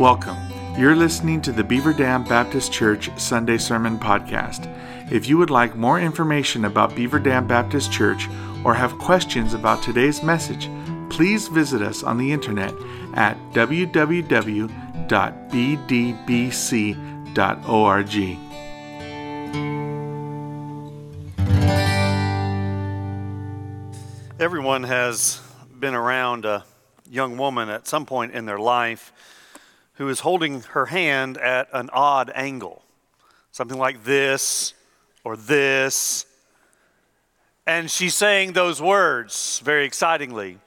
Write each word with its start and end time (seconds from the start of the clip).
Welcome. 0.00 0.36
You're 0.76 0.96
listening 0.96 1.40
to 1.42 1.52
the 1.52 1.62
Beaver 1.62 1.92
Dam 1.92 2.24
Baptist 2.24 2.72
Church 2.72 3.08
Sunday 3.16 3.58
Sermon 3.58 3.96
Podcast. 3.96 4.68
If 5.12 5.28
you 5.28 5.38
would 5.38 5.50
like 5.50 5.76
more 5.76 6.00
information 6.00 6.64
about 6.64 6.96
Beaver 6.96 7.20
Dam 7.20 7.46
Baptist 7.46 7.92
Church 7.92 8.28
or 8.64 8.74
have 8.74 8.98
questions 8.98 9.54
about 9.54 9.84
today's 9.84 10.20
message, 10.20 10.68
please 11.10 11.46
visit 11.46 11.80
us 11.80 12.02
on 12.02 12.18
the 12.18 12.32
internet 12.32 12.74
at 13.14 13.38
www.bdbc.org. 13.52 14.68
Everyone 24.40 24.82
has 24.82 25.40
been 25.78 25.94
around 25.94 26.44
a 26.44 26.64
young 27.08 27.36
woman 27.36 27.68
at 27.68 27.86
some 27.86 28.04
point 28.04 28.32
in 28.32 28.44
their 28.44 28.58
life 28.58 29.12
who 29.94 30.08
is 30.08 30.20
holding 30.20 30.60
her 30.60 30.86
hand 30.86 31.38
at 31.38 31.68
an 31.72 31.90
odd 31.92 32.30
angle, 32.34 32.82
something 33.52 33.78
like 33.78 34.04
this 34.04 34.74
or 35.24 35.36
this. 35.36 36.26
And 37.66 37.90
she's 37.90 38.14
saying 38.14 38.52
those 38.52 38.80
words 38.82 39.60
very 39.64 39.84
excitingly 39.84 40.58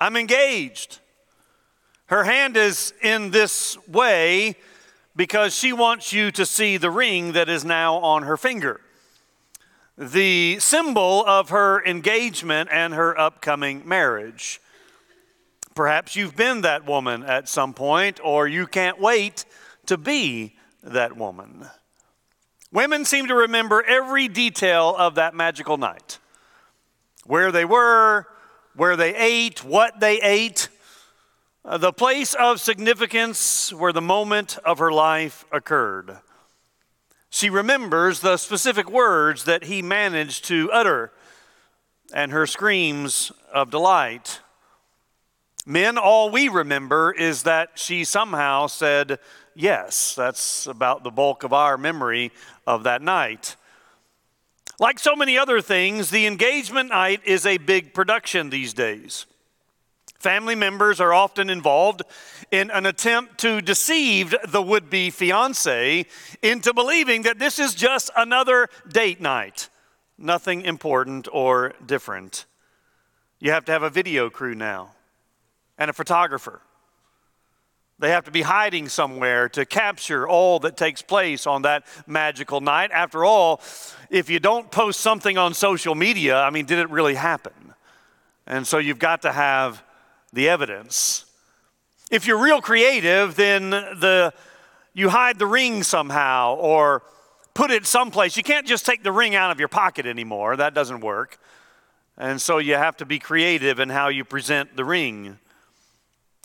I'm 0.00 0.16
engaged. 0.16 0.98
Her 2.06 2.24
hand 2.24 2.56
is 2.56 2.94
in 3.02 3.30
this 3.30 3.76
way 3.86 4.56
because 5.14 5.54
she 5.54 5.72
wants 5.72 6.12
you 6.12 6.30
to 6.32 6.46
see 6.46 6.76
the 6.76 6.90
ring 6.90 7.32
that 7.32 7.48
is 7.48 7.64
now 7.64 7.96
on 7.96 8.22
her 8.22 8.36
finger. 8.36 8.80
The 9.98 10.58
symbol 10.58 11.24
of 11.26 11.50
her 11.50 11.84
engagement 11.84 12.70
and 12.72 12.94
her 12.94 13.18
upcoming 13.18 13.86
marriage. 13.86 14.60
Perhaps 15.74 16.16
you've 16.16 16.36
been 16.36 16.62
that 16.62 16.86
woman 16.86 17.22
at 17.22 17.48
some 17.48 17.74
point, 17.74 18.20
or 18.22 18.48
you 18.48 18.66
can't 18.66 19.00
wait 19.00 19.44
to 19.86 19.96
be 19.96 20.56
that 20.82 21.16
woman. 21.16 21.66
Women 22.72 23.04
seem 23.04 23.26
to 23.28 23.34
remember 23.34 23.82
every 23.82 24.28
detail 24.28 24.94
of 24.96 25.16
that 25.16 25.34
magical 25.34 25.76
night 25.76 26.18
where 27.24 27.52
they 27.52 27.64
were, 27.64 28.26
where 28.74 28.96
they 28.96 29.14
ate, 29.14 29.64
what 29.64 30.00
they 30.00 30.20
ate, 30.20 30.68
uh, 31.64 31.76
the 31.78 31.92
place 31.92 32.34
of 32.34 32.60
significance 32.60 33.72
where 33.72 33.92
the 33.92 34.00
moment 34.00 34.58
of 34.64 34.78
her 34.78 34.92
life 34.92 35.44
occurred. 35.52 36.18
She 37.28 37.50
remembers 37.50 38.20
the 38.20 38.36
specific 38.36 38.90
words 38.90 39.44
that 39.44 39.64
he 39.64 39.82
managed 39.82 40.44
to 40.46 40.70
utter 40.72 41.12
and 42.12 42.32
her 42.32 42.46
screams 42.46 43.30
of 43.52 43.70
delight. 43.70 44.40
Men, 45.70 45.98
all 45.98 46.30
we 46.30 46.48
remember 46.48 47.12
is 47.12 47.44
that 47.44 47.78
she 47.78 48.02
somehow 48.02 48.66
said 48.66 49.20
yes. 49.54 50.16
That's 50.16 50.66
about 50.66 51.04
the 51.04 51.12
bulk 51.12 51.44
of 51.44 51.52
our 51.52 51.78
memory 51.78 52.32
of 52.66 52.82
that 52.82 53.02
night. 53.02 53.54
Like 54.80 54.98
so 54.98 55.14
many 55.14 55.38
other 55.38 55.60
things, 55.60 56.10
the 56.10 56.26
engagement 56.26 56.88
night 56.88 57.20
is 57.24 57.46
a 57.46 57.56
big 57.58 57.94
production 57.94 58.50
these 58.50 58.74
days. 58.74 59.26
Family 60.18 60.56
members 60.56 61.00
are 61.00 61.14
often 61.14 61.48
involved 61.48 62.02
in 62.50 62.72
an 62.72 62.84
attempt 62.84 63.38
to 63.38 63.60
deceive 63.60 64.34
the 64.48 64.60
would 64.60 64.90
be 64.90 65.08
fiance 65.08 66.04
into 66.42 66.74
believing 66.74 67.22
that 67.22 67.38
this 67.38 67.60
is 67.60 67.76
just 67.76 68.10
another 68.16 68.68
date 68.92 69.20
night, 69.20 69.68
nothing 70.18 70.62
important 70.62 71.28
or 71.32 71.74
different. 71.86 72.46
You 73.38 73.52
have 73.52 73.66
to 73.66 73.72
have 73.72 73.84
a 73.84 73.90
video 73.90 74.30
crew 74.30 74.56
now 74.56 74.94
and 75.80 75.90
a 75.90 75.92
photographer. 75.92 76.60
They 77.98 78.10
have 78.10 78.24
to 78.26 78.30
be 78.30 78.42
hiding 78.42 78.88
somewhere 78.88 79.48
to 79.50 79.66
capture 79.66 80.28
all 80.28 80.60
that 80.60 80.76
takes 80.76 81.02
place 81.02 81.46
on 81.46 81.62
that 81.62 81.86
magical 82.06 82.60
night. 82.60 82.90
After 82.92 83.24
all, 83.24 83.60
if 84.10 84.30
you 84.30 84.38
don't 84.38 84.70
post 84.70 85.00
something 85.00 85.36
on 85.36 85.54
social 85.54 85.94
media, 85.94 86.40
I 86.40 86.50
mean, 86.50 86.66
did 86.66 86.78
it 86.78 86.88
really 86.90 87.14
happen? 87.14 87.74
And 88.46 88.66
so 88.66 88.78
you've 88.78 88.98
got 88.98 89.22
to 89.22 89.32
have 89.32 89.82
the 90.32 90.48
evidence. 90.48 91.24
If 92.10 92.26
you're 92.26 92.42
real 92.42 92.60
creative, 92.60 93.34
then 93.36 93.70
the 93.70 94.32
you 94.92 95.08
hide 95.08 95.38
the 95.38 95.46
ring 95.46 95.82
somehow 95.82 96.56
or 96.56 97.02
put 97.54 97.70
it 97.70 97.86
someplace. 97.86 98.36
You 98.36 98.42
can't 98.42 98.66
just 98.66 98.84
take 98.84 99.02
the 99.02 99.12
ring 99.12 99.34
out 99.34 99.50
of 99.50 99.58
your 99.58 99.68
pocket 99.68 100.04
anymore. 100.04 100.56
That 100.56 100.74
doesn't 100.74 101.00
work. 101.00 101.38
And 102.16 102.40
so 102.40 102.58
you 102.58 102.74
have 102.74 102.96
to 102.98 103.06
be 103.06 103.18
creative 103.18 103.78
in 103.78 103.88
how 103.88 104.08
you 104.08 104.24
present 104.24 104.76
the 104.76 104.84
ring. 104.84 105.38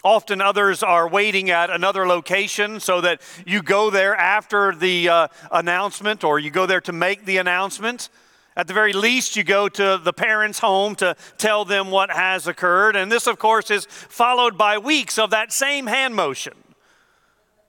Often 0.05 0.39
others 0.39 0.83
are 0.83 1.09
waiting 1.09 1.49
at 1.49 1.71
another 1.71 2.05
location 2.05 2.79
so 2.79 3.01
that 3.01 3.21
you 3.43 3.63
go 3.63 3.89
there 3.89 4.15
after 4.15 4.75
the 4.75 5.09
uh, 5.09 5.27
announcement 5.51 6.23
or 6.23 6.37
you 6.37 6.51
go 6.51 6.67
there 6.67 6.81
to 6.81 6.91
make 6.91 7.25
the 7.25 7.37
announcement. 7.37 8.09
At 8.55 8.67
the 8.67 8.75
very 8.75 8.93
least, 8.93 9.35
you 9.35 9.43
go 9.43 9.67
to 9.67 9.99
the 10.01 10.13
parents' 10.13 10.59
home 10.59 10.93
to 10.97 11.15
tell 11.39 11.65
them 11.65 11.89
what 11.89 12.11
has 12.11 12.45
occurred. 12.45 12.95
And 12.95 13.11
this, 13.11 13.25
of 13.25 13.39
course, 13.39 13.71
is 13.71 13.85
followed 13.85 14.59
by 14.59 14.77
weeks 14.77 15.17
of 15.17 15.31
that 15.31 15.51
same 15.51 15.87
hand 15.87 16.13
motion. 16.13 16.53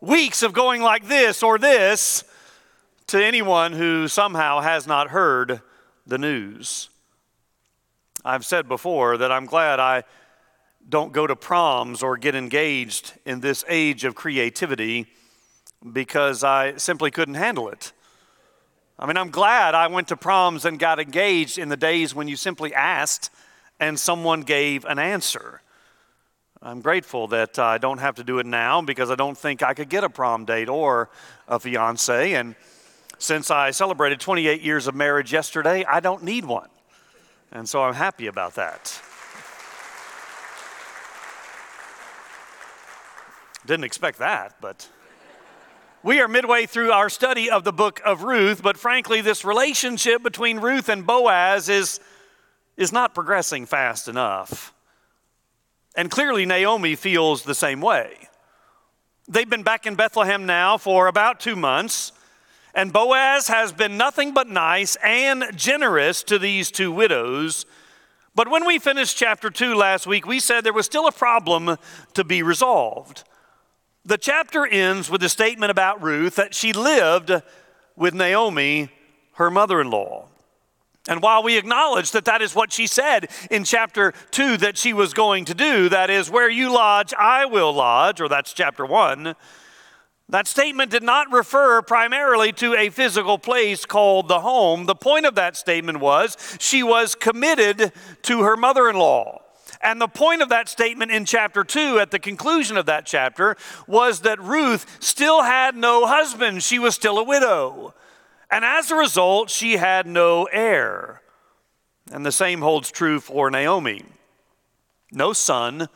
Weeks 0.02 0.42
of 0.42 0.52
going 0.52 0.82
like 0.82 1.08
this 1.08 1.42
or 1.42 1.56
this 1.56 2.22
to 3.06 3.24
anyone 3.24 3.72
who 3.72 4.08
somehow 4.08 4.60
has 4.60 4.86
not 4.86 5.08
heard 5.08 5.62
the 6.06 6.18
news. 6.18 6.90
I've 8.26 8.44
said 8.44 8.68
before 8.68 9.16
that 9.16 9.32
I'm 9.32 9.46
glad 9.46 9.80
I 9.80 10.04
don't 10.88 11.12
go 11.12 11.26
to 11.26 11.34
proms 11.34 12.02
or 12.02 12.16
get 12.16 12.34
engaged 12.34 13.12
in 13.24 13.40
this 13.40 13.64
age 13.68 14.04
of 14.04 14.14
creativity 14.14 15.06
because 15.92 16.44
I 16.44 16.76
simply 16.76 17.10
couldn't 17.10 17.34
handle 17.34 17.68
it. 17.68 17.92
I 18.98 19.06
mean, 19.06 19.16
I'm 19.16 19.30
glad 19.30 19.74
I 19.74 19.88
went 19.88 20.08
to 20.08 20.16
proms 20.16 20.64
and 20.64 20.78
got 20.78 20.98
engaged 20.98 21.58
in 21.58 21.68
the 21.68 21.76
days 21.76 22.14
when 22.14 22.28
you 22.28 22.36
simply 22.36 22.72
asked 22.72 23.30
and 23.78 23.98
someone 23.98 24.40
gave 24.40 24.84
an 24.84 24.98
answer. 24.98 25.60
I'm 26.62 26.80
grateful 26.80 27.28
that 27.28 27.58
I 27.58 27.78
don't 27.78 27.98
have 27.98 28.14
to 28.16 28.24
do 28.24 28.38
it 28.38 28.46
now 28.46 28.80
because 28.80 29.10
I 29.10 29.14
don't 29.14 29.36
think 29.36 29.62
I 29.62 29.74
could 29.74 29.90
get 29.90 30.02
a 30.02 30.08
prom 30.08 30.46
date 30.46 30.68
or 30.68 31.10
a 31.46 31.60
fiance. 31.60 32.32
And 32.32 32.54
since 33.18 33.50
I 33.50 33.70
celebrated 33.70 34.20
28 34.20 34.62
years 34.62 34.86
of 34.86 34.94
marriage 34.94 35.32
yesterday, 35.32 35.84
I 35.84 36.00
don't 36.00 36.22
need 36.22 36.44
one. 36.44 36.68
And 37.52 37.68
so 37.68 37.82
I'm 37.82 37.94
happy 37.94 38.26
about 38.26 38.54
that. 38.54 39.00
Didn't 43.66 43.84
expect 43.84 44.18
that, 44.18 44.56
but. 44.60 44.88
We 46.02 46.20
are 46.20 46.28
midway 46.28 46.66
through 46.66 46.92
our 46.92 47.08
study 47.08 47.50
of 47.50 47.64
the 47.64 47.72
book 47.72 48.00
of 48.04 48.22
Ruth, 48.22 48.62
but 48.62 48.76
frankly, 48.76 49.22
this 49.22 49.44
relationship 49.44 50.22
between 50.22 50.60
Ruth 50.60 50.88
and 50.88 51.04
Boaz 51.04 51.68
is, 51.68 51.98
is 52.76 52.92
not 52.92 53.12
progressing 53.12 53.66
fast 53.66 54.06
enough. 54.06 54.72
And 55.96 56.08
clearly, 56.08 56.46
Naomi 56.46 56.94
feels 56.94 57.42
the 57.42 57.56
same 57.56 57.80
way. 57.80 58.28
They've 59.26 59.50
been 59.50 59.64
back 59.64 59.84
in 59.84 59.96
Bethlehem 59.96 60.46
now 60.46 60.78
for 60.78 61.08
about 61.08 61.40
two 61.40 61.56
months, 61.56 62.12
and 62.72 62.92
Boaz 62.92 63.48
has 63.48 63.72
been 63.72 63.96
nothing 63.96 64.32
but 64.32 64.48
nice 64.48 64.96
and 65.02 65.44
generous 65.56 66.22
to 66.24 66.38
these 66.38 66.70
two 66.70 66.92
widows. 66.92 67.66
But 68.36 68.48
when 68.48 68.64
we 68.64 68.78
finished 68.78 69.16
chapter 69.16 69.50
2 69.50 69.74
last 69.74 70.06
week, 70.06 70.24
we 70.24 70.38
said 70.38 70.62
there 70.62 70.72
was 70.72 70.86
still 70.86 71.08
a 71.08 71.12
problem 71.12 71.78
to 72.14 72.22
be 72.22 72.44
resolved. 72.44 73.24
The 74.06 74.16
chapter 74.16 74.64
ends 74.64 75.10
with 75.10 75.20
a 75.24 75.28
statement 75.28 75.72
about 75.72 76.00
Ruth 76.00 76.36
that 76.36 76.54
she 76.54 76.72
lived 76.72 77.32
with 77.96 78.14
Naomi, 78.14 78.88
her 79.32 79.50
mother 79.50 79.80
in 79.80 79.90
law. 79.90 80.28
And 81.08 81.20
while 81.20 81.42
we 81.42 81.58
acknowledge 81.58 82.12
that 82.12 82.24
that 82.26 82.40
is 82.40 82.54
what 82.54 82.72
she 82.72 82.86
said 82.86 83.28
in 83.50 83.64
chapter 83.64 84.14
2 84.30 84.58
that 84.58 84.78
she 84.78 84.92
was 84.92 85.12
going 85.12 85.44
to 85.46 85.54
do, 85.54 85.88
that 85.88 86.08
is, 86.08 86.30
where 86.30 86.48
you 86.48 86.72
lodge, 86.72 87.14
I 87.18 87.46
will 87.46 87.72
lodge, 87.72 88.20
or 88.20 88.28
that's 88.28 88.52
chapter 88.52 88.86
1, 88.86 89.34
that 90.28 90.46
statement 90.46 90.92
did 90.92 91.02
not 91.02 91.32
refer 91.32 91.82
primarily 91.82 92.52
to 92.52 92.76
a 92.76 92.90
physical 92.90 93.38
place 93.38 93.84
called 93.84 94.28
the 94.28 94.40
home. 94.40 94.86
The 94.86 94.94
point 94.94 95.26
of 95.26 95.34
that 95.34 95.56
statement 95.56 95.98
was 95.98 96.36
she 96.60 96.84
was 96.84 97.16
committed 97.16 97.92
to 98.22 98.42
her 98.42 98.56
mother 98.56 98.88
in 98.88 98.94
law. 98.94 99.42
And 99.86 100.00
the 100.00 100.08
point 100.08 100.42
of 100.42 100.48
that 100.48 100.68
statement 100.68 101.12
in 101.12 101.24
chapter 101.24 101.62
2, 101.62 102.00
at 102.00 102.10
the 102.10 102.18
conclusion 102.18 102.76
of 102.76 102.86
that 102.86 103.06
chapter, 103.06 103.56
was 103.86 104.22
that 104.22 104.42
Ruth 104.42 104.96
still 104.98 105.44
had 105.44 105.76
no 105.76 106.08
husband. 106.08 106.64
She 106.64 106.80
was 106.80 106.96
still 106.96 107.20
a 107.20 107.22
widow. 107.22 107.94
And 108.50 108.64
as 108.64 108.90
a 108.90 108.96
result, 108.96 109.48
she 109.48 109.76
had 109.76 110.08
no 110.08 110.48
heir. 110.50 111.22
And 112.10 112.26
the 112.26 112.32
same 112.32 112.62
holds 112.62 112.90
true 112.90 113.20
for 113.20 113.48
Naomi. 113.48 114.02
No 115.12 115.32
son 115.32 115.88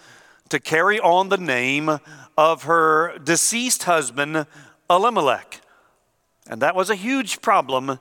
to 0.51 0.61
carry 0.61 1.01
on 1.01 1.29
the 1.29 1.37
name 1.37 1.99
of 2.39 2.63
her 2.63 3.19
deceased 3.19 3.83
husband, 3.83 4.47
Elimelech. 4.89 5.63
And 6.47 6.63
that 6.63 6.77
was 6.77 6.91
a 6.91 6.95
huge 6.95 7.43
problem 7.43 7.99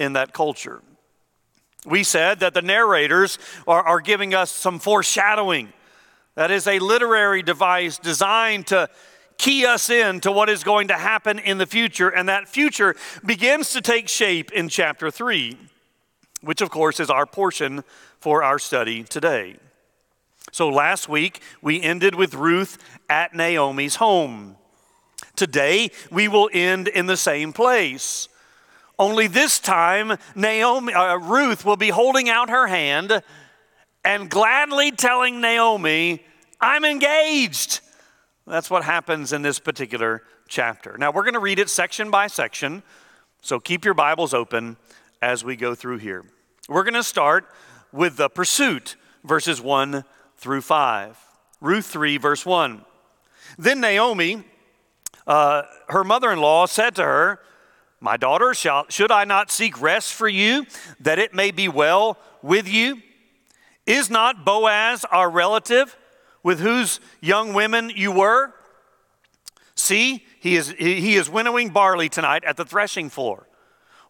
in 0.00 0.14
that 0.14 0.32
culture. 0.32 0.82
We 1.88 2.04
said 2.04 2.40
that 2.40 2.52
the 2.54 2.62
narrators 2.62 3.38
are, 3.66 3.82
are 3.82 4.00
giving 4.00 4.34
us 4.34 4.50
some 4.50 4.78
foreshadowing. 4.78 5.72
That 6.34 6.50
is 6.50 6.66
a 6.66 6.78
literary 6.78 7.42
device 7.42 7.98
designed 7.98 8.66
to 8.68 8.88
key 9.38 9.64
us 9.64 9.88
in 9.88 10.20
to 10.20 10.30
what 10.30 10.50
is 10.50 10.62
going 10.62 10.88
to 10.88 10.94
happen 10.94 11.38
in 11.38 11.58
the 11.58 11.66
future, 11.66 12.08
and 12.08 12.28
that 12.28 12.48
future 12.48 12.94
begins 13.24 13.72
to 13.72 13.80
take 13.80 14.08
shape 14.08 14.52
in 14.52 14.68
chapter 14.68 15.10
3, 15.10 15.56
which 16.42 16.60
of 16.60 16.70
course 16.70 17.00
is 17.00 17.08
our 17.08 17.24
portion 17.24 17.82
for 18.20 18.42
our 18.42 18.58
study 18.58 19.02
today. 19.02 19.56
So 20.52 20.68
last 20.68 21.08
week 21.08 21.40
we 21.62 21.80
ended 21.80 22.14
with 22.14 22.34
Ruth 22.34 22.78
at 23.08 23.34
Naomi's 23.34 23.96
home. 23.96 24.56
Today 25.36 25.90
we 26.10 26.28
will 26.28 26.50
end 26.52 26.88
in 26.88 27.06
the 27.06 27.16
same 27.16 27.52
place. 27.52 28.28
Only 28.98 29.28
this 29.28 29.60
time, 29.60 30.18
Naomi, 30.34 30.92
uh, 30.92 31.16
Ruth 31.18 31.64
will 31.64 31.76
be 31.76 31.90
holding 31.90 32.28
out 32.28 32.50
her 32.50 32.66
hand 32.66 33.22
and 34.04 34.28
gladly 34.28 34.90
telling 34.90 35.40
Naomi, 35.40 36.24
I'm 36.60 36.84
engaged. 36.84 37.80
That's 38.46 38.70
what 38.70 38.82
happens 38.82 39.32
in 39.32 39.42
this 39.42 39.58
particular 39.58 40.22
chapter. 40.48 40.96
Now, 40.98 41.12
we're 41.12 41.22
going 41.22 41.34
to 41.34 41.40
read 41.40 41.58
it 41.58 41.70
section 41.70 42.10
by 42.10 42.26
section, 42.26 42.82
so 43.40 43.60
keep 43.60 43.84
your 43.84 43.94
Bibles 43.94 44.34
open 44.34 44.76
as 45.22 45.44
we 45.44 45.54
go 45.54 45.74
through 45.74 45.98
here. 45.98 46.24
We're 46.68 46.84
going 46.84 46.94
to 46.94 47.04
start 47.04 47.46
with 47.92 48.16
the 48.16 48.28
pursuit, 48.28 48.96
verses 49.22 49.60
1 49.60 50.04
through 50.36 50.62
5. 50.62 51.18
Ruth 51.60 51.86
3, 51.86 52.16
verse 52.16 52.44
1. 52.44 52.84
Then 53.58 53.80
Naomi, 53.80 54.44
uh, 55.26 55.62
her 55.88 56.02
mother 56.02 56.32
in 56.32 56.40
law, 56.40 56.66
said 56.66 56.94
to 56.96 57.04
her, 57.04 57.40
My 58.00 58.16
daughter, 58.16 58.54
shall, 58.54 58.86
should 58.88 59.10
I 59.10 59.24
not 59.24 59.50
seek 59.50 59.80
rest 59.80 60.14
for 60.14 60.28
you, 60.28 60.66
that 61.00 61.18
it 61.18 61.34
may 61.34 61.50
be 61.50 61.68
well 61.68 62.18
with 62.42 62.68
you? 62.68 63.02
Is 63.86 64.08
not 64.10 64.44
Boaz 64.44 65.04
our 65.10 65.28
relative? 65.28 65.96
with 66.42 66.60
whose 66.60 67.00
young 67.20 67.52
women 67.52 67.90
you 67.94 68.12
were? 68.12 68.54
See, 69.74 70.24
he 70.40 70.56
is, 70.56 70.70
he 70.70 71.14
is 71.16 71.28
winnowing 71.30 71.70
barley 71.70 72.08
tonight 72.08 72.44
at 72.44 72.56
the 72.56 72.64
threshing 72.64 73.10
floor. 73.10 73.46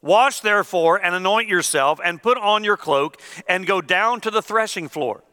Wash 0.00 0.40
therefore 0.40 1.04
and 1.04 1.14
anoint 1.14 1.48
yourself 1.48 1.98
and 2.02 2.22
put 2.22 2.38
on 2.38 2.64
your 2.64 2.76
cloak 2.76 3.20
and 3.48 3.66
go 3.66 3.80
down 3.80 4.20
to 4.20 4.30
the 4.30 4.40
threshing 4.40 4.88
floor. 4.88 5.24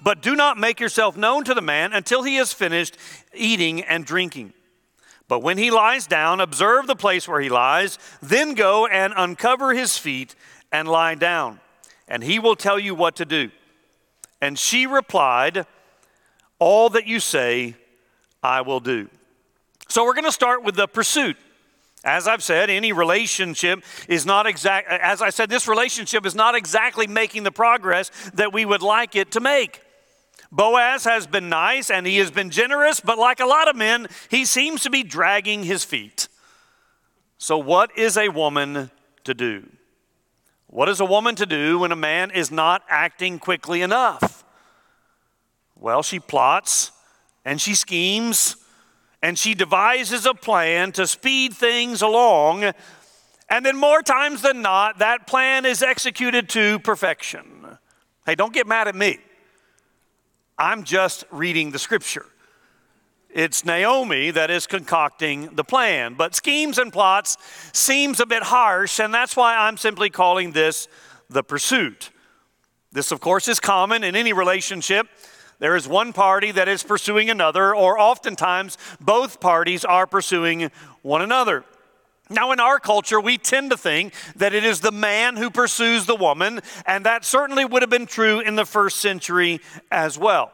But 0.00 0.22
do 0.22 0.36
not 0.36 0.58
make 0.58 0.80
yourself 0.80 1.16
known 1.16 1.44
to 1.44 1.54
the 1.54 1.60
man 1.60 1.92
until 1.92 2.22
he 2.22 2.36
has 2.36 2.52
finished 2.52 2.96
eating 3.34 3.82
and 3.82 4.04
drinking. 4.04 4.52
But 5.26 5.42
when 5.42 5.56
he 5.56 5.70
lies 5.70 6.06
down, 6.06 6.40
observe 6.40 6.86
the 6.86 6.96
place 6.96 7.26
where 7.26 7.40
he 7.40 7.48
lies, 7.48 7.98
then 8.20 8.54
go 8.54 8.86
and 8.86 9.12
uncover 9.16 9.72
his 9.72 9.96
feet 9.96 10.34
and 10.70 10.86
lie 10.86 11.14
down, 11.14 11.60
and 12.08 12.22
he 12.22 12.38
will 12.38 12.56
tell 12.56 12.78
you 12.78 12.94
what 12.94 13.16
to 13.16 13.24
do. 13.24 13.50
And 14.40 14.58
she 14.58 14.86
replied, 14.86 15.66
all 16.58 16.90
that 16.90 17.06
you 17.06 17.20
say, 17.20 17.76
I 18.42 18.60
will 18.60 18.80
do. 18.80 19.08
So 19.88 20.04
we're 20.04 20.14
going 20.14 20.24
to 20.24 20.32
start 20.32 20.62
with 20.62 20.76
the 20.76 20.88
pursuit. 20.88 21.36
As 22.04 22.28
I've 22.28 22.42
said, 22.42 22.68
any 22.68 22.92
relationship 22.92 23.82
is 24.08 24.26
not 24.26 24.46
exact, 24.46 24.88
as 24.88 25.22
I 25.22 25.30
said, 25.30 25.48
this 25.48 25.66
relationship 25.66 26.26
is 26.26 26.34
not 26.34 26.54
exactly 26.54 27.06
making 27.06 27.44
the 27.44 27.52
progress 27.52 28.10
that 28.34 28.52
we 28.52 28.66
would 28.66 28.82
like 28.82 29.16
it 29.16 29.30
to 29.30 29.40
make. 29.40 29.80
Boaz 30.54 31.02
has 31.02 31.26
been 31.26 31.48
nice 31.48 31.90
and 31.90 32.06
he 32.06 32.18
has 32.18 32.30
been 32.30 32.48
generous, 32.48 33.00
but 33.00 33.18
like 33.18 33.40
a 33.40 33.46
lot 33.46 33.68
of 33.68 33.74
men, 33.74 34.06
he 34.30 34.44
seems 34.44 34.82
to 34.82 34.90
be 34.90 35.02
dragging 35.02 35.64
his 35.64 35.82
feet. 35.82 36.28
So, 37.38 37.58
what 37.58 37.90
is 37.98 38.16
a 38.16 38.28
woman 38.28 38.92
to 39.24 39.34
do? 39.34 39.68
What 40.68 40.88
is 40.88 41.00
a 41.00 41.04
woman 41.04 41.34
to 41.36 41.46
do 41.46 41.80
when 41.80 41.90
a 41.90 41.96
man 41.96 42.30
is 42.30 42.52
not 42.52 42.82
acting 42.88 43.40
quickly 43.40 43.82
enough? 43.82 44.44
Well, 45.76 46.04
she 46.04 46.20
plots 46.20 46.92
and 47.44 47.60
she 47.60 47.74
schemes 47.74 48.56
and 49.20 49.36
she 49.36 49.54
devises 49.54 50.24
a 50.24 50.34
plan 50.34 50.92
to 50.92 51.08
speed 51.08 51.52
things 51.52 52.00
along. 52.00 52.72
And 53.48 53.66
then, 53.66 53.76
more 53.76 54.02
times 54.02 54.42
than 54.42 54.62
not, 54.62 55.00
that 55.00 55.26
plan 55.26 55.66
is 55.66 55.82
executed 55.82 56.48
to 56.50 56.78
perfection. 56.78 57.76
Hey, 58.24 58.36
don't 58.36 58.54
get 58.54 58.68
mad 58.68 58.86
at 58.86 58.94
me. 58.94 59.18
I'm 60.58 60.84
just 60.84 61.24
reading 61.30 61.70
the 61.70 61.78
scripture. 61.78 62.26
It's 63.30 63.64
Naomi 63.64 64.30
that 64.30 64.50
is 64.50 64.66
concocting 64.66 65.54
the 65.54 65.64
plan. 65.64 66.14
But 66.14 66.34
schemes 66.34 66.78
and 66.78 66.92
plots 66.92 67.36
seems 67.72 68.20
a 68.20 68.26
bit 68.26 68.44
harsh, 68.44 69.00
and 69.00 69.12
that's 69.12 69.36
why 69.36 69.56
I'm 69.56 69.76
simply 69.76 70.10
calling 70.10 70.52
this 70.52 70.86
the 71.28 71.42
pursuit. 71.42 72.10
This, 72.92 73.10
of 73.10 73.20
course, 73.20 73.48
is 73.48 73.58
common 73.58 74.04
in 74.04 74.14
any 74.14 74.32
relationship 74.32 75.08
there 75.58 75.76
is 75.76 75.86
one 75.86 76.12
party 76.12 76.50
that 76.52 76.68
is 76.68 76.82
pursuing 76.82 77.30
another, 77.30 77.74
or 77.74 77.98
oftentimes 77.98 78.76
both 79.00 79.40
parties 79.40 79.84
are 79.84 80.06
pursuing 80.06 80.70
one 81.02 81.22
another. 81.22 81.64
Now, 82.30 82.52
in 82.52 82.60
our 82.60 82.80
culture, 82.80 83.20
we 83.20 83.36
tend 83.36 83.70
to 83.70 83.76
think 83.76 84.14
that 84.36 84.54
it 84.54 84.64
is 84.64 84.80
the 84.80 84.92
man 84.92 85.36
who 85.36 85.50
pursues 85.50 86.06
the 86.06 86.16
woman, 86.16 86.60
and 86.86 87.04
that 87.04 87.24
certainly 87.24 87.66
would 87.66 87.82
have 87.82 87.90
been 87.90 88.06
true 88.06 88.40
in 88.40 88.56
the 88.56 88.64
first 88.64 88.98
century 88.98 89.60
as 89.90 90.18
well. 90.18 90.50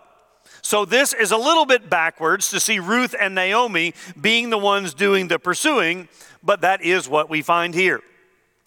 So, 0.62 0.84
this 0.84 1.12
is 1.12 1.30
a 1.30 1.36
little 1.36 1.66
bit 1.66 1.88
backwards 1.88 2.50
to 2.50 2.60
see 2.60 2.80
Ruth 2.80 3.14
and 3.18 3.34
Naomi 3.34 3.94
being 4.20 4.50
the 4.50 4.58
ones 4.58 4.94
doing 4.94 5.28
the 5.28 5.38
pursuing, 5.38 6.08
but 6.42 6.62
that 6.62 6.82
is 6.82 7.08
what 7.08 7.30
we 7.30 7.40
find 7.40 7.72
here. 7.72 8.00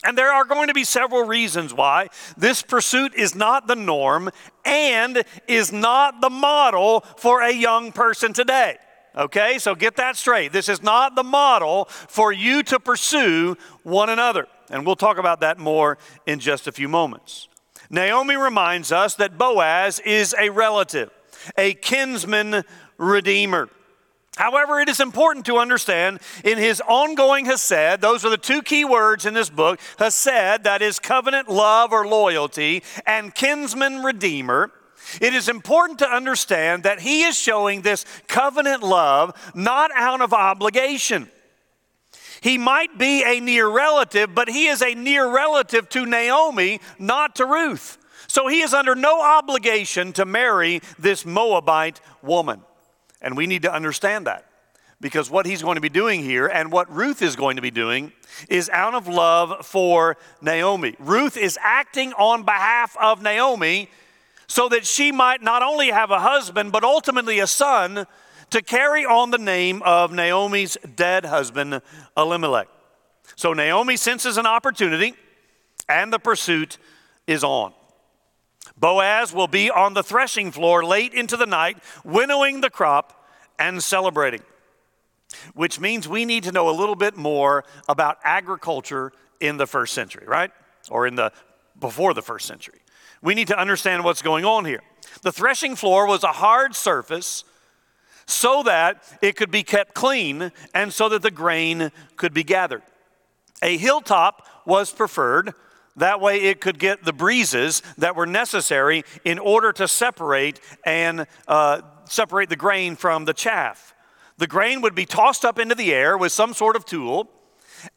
And 0.06 0.18
there 0.18 0.32
are 0.32 0.46
going 0.46 0.68
to 0.68 0.74
be 0.74 0.84
several 0.84 1.24
reasons 1.24 1.74
why 1.74 2.10
this 2.38 2.62
pursuit 2.62 3.14
is 3.16 3.36
not 3.36 3.68
the 3.68 3.76
norm 3.76 4.30
and 4.66 5.24
is 5.48 5.72
not 5.72 6.20
the 6.22 6.30
model 6.30 7.02
for 7.18 7.42
a 7.42 7.54
young 7.54 7.92
person 7.92 8.34
today. 8.34 8.78
Okay, 9.16 9.60
so 9.60 9.76
get 9.76 9.96
that 9.98 10.18
straight. 10.18 10.52
This 10.52 10.68
is 10.68 10.82
not 10.82 11.16
the 11.16 11.24
model 11.24 11.86
for 11.86 12.32
you 12.32 12.64
to 12.64 12.80
pursue 12.80 13.56
one 13.84 14.10
another. 14.10 14.48
And 14.70 14.86
we'll 14.86 14.96
talk 14.96 15.18
about 15.18 15.42
that 15.42 15.60
more 15.60 16.00
in 16.26 16.40
just 16.40 16.68
a 16.68 16.72
few 16.72 16.90
moments. 16.90 17.48
Naomi 17.92 18.36
reminds 18.36 18.92
us 18.92 19.14
that 19.16 19.38
Boaz 19.38 20.00
is 20.00 20.34
a 20.40 20.50
relative, 20.50 21.12
a 21.58 21.76
kinsman 21.76 22.64
redeemer. 22.98 23.70
However, 24.36 24.80
it 24.80 24.90
is 24.90 25.00
important 25.00 25.46
to 25.46 25.58
understand 25.58 26.20
in 26.44 26.58
his 26.58 26.82
ongoing 26.82 27.46
hesed, 27.46 28.02
those 28.02 28.26
are 28.26 28.32
the 28.32 28.38
two 28.38 28.64
key 28.64 28.84
words 28.84 29.28
in 29.28 29.36
this 29.36 29.52
book 29.52 29.80
hesed, 30.00 30.64
that 30.64 30.82
is 30.82 30.98
covenant 30.98 31.50
love 31.50 31.92
or 31.92 32.08
loyalty, 32.08 32.82
and 33.06 33.36
kinsman 33.36 34.02
redeemer. 34.02 34.72
It 35.22 35.34
is 35.34 35.50
important 35.50 36.00
to 36.00 36.08
understand 36.08 36.84
that 36.84 37.00
he 37.00 37.24
is 37.24 37.38
showing 37.38 37.82
this 37.82 38.06
covenant 38.28 38.84
love 38.84 39.34
not 39.54 39.92
out 39.94 40.22
of 40.22 40.34
obligation. 40.34 41.30
He 42.42 42.58
might 42.58 42.98
be 42.98 43.24
a 43.24 43.40
near 43.40 43.70
relative, 43.70 44.36
but 44.36 44.50
he 44.50 44.68
is 44.68 44.82
a 44.82 44.96
near 44.96 45.34
relative 45.34 45.88
to 45.90 46.06
Naomi, 46.06 46.82
not 47.00 47.36
to 47.38 47.46
Ruth. 47.46 47.98
So 48.28 48.48
he 48.48 48.62
is 48.62 48.74
under 48.74 48.96
no 48.96 49.22
obligation 49.22 50.12
to 50.14 50.26
marry 50.26 50.82
this 51.00 51.26
Moabite 51.26 52.02
woman. 52.22 52.62
And 53.22 53.38
we 53.38 53.48
need 53.48 53.62
to 53.62 53.74
understand 53.74 54.28
that 54.28 54.46
because 55.00 55.30
what 55.30 55.46
he's 55.46 55.62
going 55.62 55.76
to 55.76 55.82
be 55.82 55.90
doing 55.90 56.22
here 56.24 56.48
and 56.48 56.72
what 56.72 56.92
Ruth 56.92 57.22
is 57.22 57.36
going 57.36 57.58
to 57.58 57.62
be 57.62 57.72
doing 57.72 58.12
is 58.50 58.70
out 58.70 58.94
of 58.94 59.08
love 59.08 59.66
for 59.66 60.18
Naomi. 60.42 60.96
Ruth 60.98 61.38
is 61.38 61.58
acting 61.62 62.14
on 62.14 62.44
behalf 62.44 62.98
of 63.00 63.22
Naomi 63.22 63.90
so 64.48 64.70
that 64.70 64.86
she 64.86 65.12
might 65.12 65.42
not 65.42 65.64
only 65.64 65.90
have 65.90 66.12
a 66.12 66.20
husband, 66.20 66.72
but 66.72 66.84
ultimately 66.84 67.40
a 67.40 67.48
son 67.48 68.06
to 68.50 68.62
carry 68.62 69.06
on 69.06 69.32
the 69.32 69.38
name 69.38 69.82
of 69.84 70.12
Naomi's 70.12 70.78
dead 70.96 71.26
husband, 71.26 71.82
Elimelech. 72.16 72.68
So 73.36 73.54
Naomi 73.54 73.98
senses 73.98 74.38
an 74.38 74.46
opportunity, 74.46 75.16
and 75.90 76.14
the 76.14 76.20
pursuit 76.20 76.78
is 77.26 77.44
on. 77.44 77.74
Boaz 78.78 79.34
will 79.34 79.48
be 79.48 79.70
on 79.70 79.94
the 79.94 80.04
threshing 80.04 80.52
floor 80.52 80.84
late 80.86 81.14
into 81.14 81.38
the 81.38 81.46
night, 81.46 81.78
winnowing 82.04 82.62
the 82.62 82.70
crop 82.70 83.28
and 83.58 83.84
celebrating, 83.84 84.42
which 85.54 85.80
means 85.80 86.08
we 86.08 86.26
need 86.26 86.44
to 86.44 86.52
know 86.52 86.70
a 86.70 86.76
little 86.78 86.96
bit 86.96 87.16
more 87.16 87.64
about 87.88 88.18
agriculture 88.24 89.12
in 89.40 89.58
the 89.58 89.68
first 89.68 89.94
century, 89.94 90.26
right? 90.28 90.52
Or 90.90 91.08
in 91.08 91.16
the 91.16 91.32
before 91.80 92.14
the 92.14 92.22
first 92.22 92.46
century. 92.46 92.80
We 93.24 93.34
need 93.34 93.48
to 93.48 93.58
understand 93.58 94.04
what's 94.04 94.22
going 94.22 94.46
on 94.46 94.66
here. 94.66 94.82
The 95.24 95.32
threshing 95.32 95.76
floor 95.76 96.06
was 96.06 96.24
a 96.24 96.28
hard 96.28 96.76
surface 96.76 97.44
so 98.28 98.62
that 98.64 99.04
it 99.22 99.36
could 99.36 99.50
be 99.50 99.64
kept 99.64 99.96
clean 99.96 100.52
and 100.76 100.94
so 100.94 101.10
that 101.10 101.24
the 101.24 101.32
grain 101.32 101.92
could 102.16 102.34
be 102.34 102.44
gathered. 102.44 102.84
A 103.64 103.78
hilltop 103.78 104.48
was 104.66 104.92
preferred 104.92 105.54
that 105.98 106.20
way, 106.20 106.42
it 106.42 106.60
could 106.60 106.80
get 106.80 107.04
the 107.04 107.14
breezes 107.14 107.84
that 107.98 108.16
were 108.16 108.26
necessary 108.26 109.04
in 109.24 109.38
order 109.38 109.72
to 109.74 109.88
separate 109.88 110.60
and 110.86 111.28
uh, 111.48 111.82
separate 112.06 112.50
the 112.50 112.56
grain 112.56 112.96
from 112.96 113.26
the 113.26 113.34
chaff. 113.34 113.94
The 114.38 114.48
grain 114.48 114.82
would 114.82 114.96
be 114.96 115.06
tossed 115.06 115.46
up 115.46 115.60
into 115.60 115.76
the 115.76 115.94
air 115.94 116.18
with 116.18 116.32
some 116.32 116.54
sort 116.54 116.76
of 116.76 116.86
tool, 116.86 117.30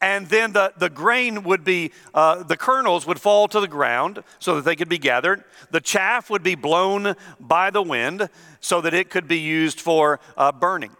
and 0.00 0.26
then 0.28 0.52
the, 0.52 0.72
the 0.76 0.90
grain 0.90 1.42
would 1.44 1.64
be, 1.64 1.92
uh, 2.14 2.42
the 2.42 2.56
kernels 2.56 3.06
would 3.06 3.20
fall 3.20 3.48
to 3.48 3.60
the 3.60 3.68
ground 3.68 4.22
so 4.38 4.56
that 4.56 4.64
they 4.64 4.76
could 4.76 4.88
be 4.88 4.98
gathered. 4.98 5.44
The 5.70 5.80
chaff 5.80 6.30
would 6.30 6.42
be 6.42 6.54
blown 6.54 7.14
by 7.38 7.70
the 7.70 7.82
wind 7.82 8.28
so 8.60 8.80
that 8.80 8.94
it 8.94 9.10
could 9.10 9.28
be 9.28 9.38
used 9.38 9.80
for 9.80 10.20
uh, 10.36 10.52
burning. 10.52 10.90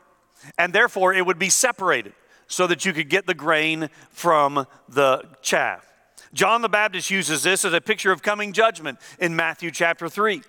and 0.59 0.73
therefore 0.73 1.15
it 1.15 1.25
would 1.27 1.39
be 1.39 1.51
separated 1.51 2.13
so 2.47 2.67
that 2.67 2.85
you 2.85 2.93
could 2.93 3.09
get 3.09 3.27
the 3.27 3.35
grain 3.35 3.91
from 4.11 4.67
the 4.89 5.25
chaff. 5.43 5.85
John 6.33 6.63
the 6.63 6.69
Baptist 6.69 7.11
uses 7.11 7.43
this 7.43 7.65
as 7.65 7.73
a 7.73 7.81
picture 7.81 8.13
of 8.13 8.23
coming 8.23 8.53
judgment 8.53 8.99
in 9.19 9.35
Matthew 9.35 9.71
chapter 9.71 10.09
3. 10.09 10.43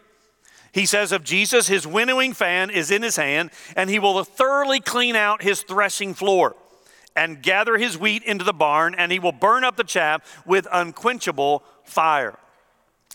He 0.73 0.85
says 0.85 1.11
of 1.11 1.23
Jesus, 1.23 1.67
his 1.67 1.87
winnowing 1.87 2.33
fan 2.33 2.69
is 2.69 2.91
in 2.91 3.01
his 3.01 3.15
hand, 3.15 3.51
and 3.75 3.89
he 3.89 3.99
will 3.99 4.23
thoroughly 4.23 4.79
clean 4.79 5.15
out 5.15 5.41
his 5.41 5.61
threshing 5.61 6.13
floor 6.13 6.55
and 7.17 7.41
gather 7.41 7.77
his 7.77 7.97
wheat 7.97 8.23
into 8.23 8.45
the 8.45 8.53
barn, 8.53 8.95
and 8.95 9.11
he 9.11 9.17
will 9.19 9.31
burn 9.31 9.63
up 9.63 9.75
the 9.75 9.83
chaff 9.83 10.21
with 10.45 10.67
unquenchable 10.71 11.63
fire. 11.83 12.37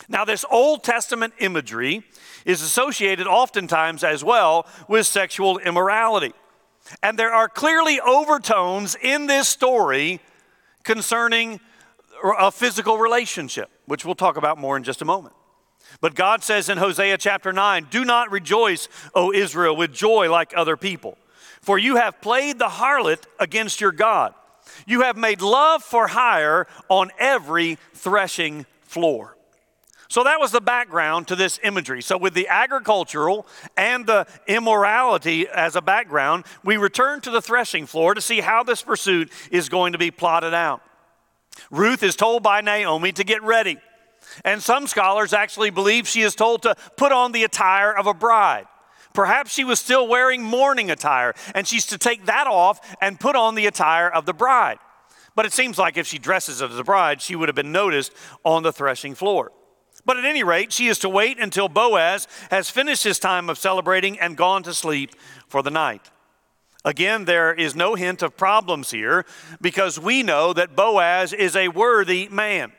Now, 0.09 0.25
this 0.25 0.43
Old 0.51 0.83
Testament 0.83 1.33
imagery 1.39 2.03
is 2.45 2.61
associated 2.61 3.27
oftentimes 3.27 4.03
as 4.03 4.23
well 4.23 4.67
with 4.89 5.07
sexual 5.07 5.57
immorality. 5.59 6.33
And 7.01 7.17
there 7.17 7.33
are 7.33 7.47
clearly 7.47 8.01
overtones 8.01 8.97
in 9.01 9.27
this 9.27 9.47
story 9.47 10.19
concerning 10.83 11.61
a 12.37 12.51
physical 12.51 12.97
relationship, 12.97 13.69
which 13.85 14.03
we'll 14.03 14.15
talk 14.15 14.35
about 14.35 14.57
more 14.57 14.75
in 14.75 14.83
just 14.83 15.01
a 15.01 15.05
moment. 15.05 15.33
But 16.01 16.15
God 16.15 16.43
says 16.43 16.67
in 16.67 16.77
Hosea 16.77 17.17
chapter 17.17 17.53
9, 17.53 17.87
Do 17.89 18.03
not 18.03 18.31
rejoice, 18.31 18.89
O 19.15 19.31
Israel, 19.31 19.75
with 19.77 19.93
joy 19.93 20.29
like 20.29 20.53
other 20.55 20.75
people, 20.75 21.17
for 21.63 21.79
you 21.79 21.95
have 21.95 22.21
played 22.21 22.59
the 22.59 22.67
harlot 22.67 23.23
against 23.39 23.81
your 23.81 23.93
God. 23.93 24.33
You 24.85 25.01
have 25.01 25.17
made 25.17 25.41
love 25.41 25.81
for 25.81 26.07
hire 26.07 26.67
on 26.89 27.09
every 27.17 27.77
threshing 27.93 28.65
floor. 28.81 29.37
So 30.09 30.25
that 30.25 30.39
was 30.39 30.51
the 30.51 30.61
background 30.61 31.29
to 31.29 31.35
this 31.35 31.59
imagery. 31.63 32.01
So, 32.03 32.17
with 32.17 32.35
the 32.35 32.47
agricultural 32.47 33.47
and 33.75 34.05
the 34.05 34.27
immorality 34.45 35.47
as 35.47 35.75
a 35.75 35.81
background, 35.81 36.45
we 36.63 36.77
return 36.77 37.21
to 37.21 37.31
the 37.31 37.41
threshing 37.41 37.87
floor 37.87 38.13
to 38.13 38.21
see 38.21 38.39
how 38.39 38.61
this 38.61 38.83
pursuit 38.83 39.31
is 39.49 39.69
going 39.69 39.93
to 39.93 39.97
be 39.97 40.11
plotted 40.11 40.53
out. 40.53 40.83
Ruth 41.71 42.03
is 42.03 42.15
told 42.15 42.43
by 42.43 42.61
Naomi 42.61 43.11
to 43.13 43.23
get 43.23 43.41
ready. 43.41 43.79
And 44.45 44.61
some 44.61 44.85
scholars 44.85 45.33
actually 45.33 45.69
believe 45.69 46.07
she 46.07 46.21
is 46.21 46.35
told 46.35 46.63
to 46.63 46.75
put 46.97 47.11
on 47.11 47.31
the 47.31 47.43
attire 47.43 47.91
of 47.91 48.05
a 48.05 48.13
bride. 48.13 48.67
Perhaps 49.13 49.53
she 49.53 49.63
was 49.63 49.79
still 49.79 50.07
wearing 50.07 50.43
mourning 50.43 50.89
attire, 50.89 51.33
and 51.53 51.67
she's 51.67 51.85
to 51.87 51.97
take 51.97 52.25
that 52.25 52.47
off 52.47 52.95
and 53.01 53.19
put 53.19 53.35
on 53.35 53.55
the 53.55 53.67
attire 53.67 54.09
of 54.09 54.25
the 54.25 54.33
bride. 54.33 54.79
But 55.35 55.45
it 55.45 55.53
seems 55.53 55.77
like 55.77 55.97
if 55.97 56.07
she 56.07 56.19
dresses 56.19 56.61
as 56.61 56.77
a 56.77 56.83
bride, 56.83 57.21
she 57.21 57.35
would 57.35 57.49
have 57.49 57.55
been 57.55 57.71
noticed 57.71 58.11
on 58.43 58.63
the 58.63 58.73
threshing 58.73 59.15
floor. 59.15 59.51
But 60.05 60.17
at 60.17 60.25
any 60.25 60.43
rate, 60.43 60.73
she 60.73 60.87
is 60.87 60.99
to 60.99 61.09
wait 61.09 61.39
until 61.39 61.69
Boaz 61.69 62.27
has 62.51 62.69
finished 62.69 63.03
his 63.03 63.19
time 63.19 63.49
of 63.49 63.57
celebrating 63.57 64.19
and 64.19 64.35
gone 64.35 64.63
to 64.63 64.73
sleep 64.73 65.11
for 65.47 65.63
the 65.63 65.71
night. 65.71 66.11
Again, 66.85 67.25
there 67.25 67.53
is 67.53 67.75
no 67.75 67.95
hint 67.95 68.21
of 68.21 68.35
problems 68.35 68.91
here 68.91 69.25
because 69.61 69.99
we 69.99 70.21
know 70.21 70.51
that 70.51 70.75
Boaz 70.75 71.31
is 71.31 71.55
a 71.55 71.69
worthy 71.69 72.27
man. 72.27 72.73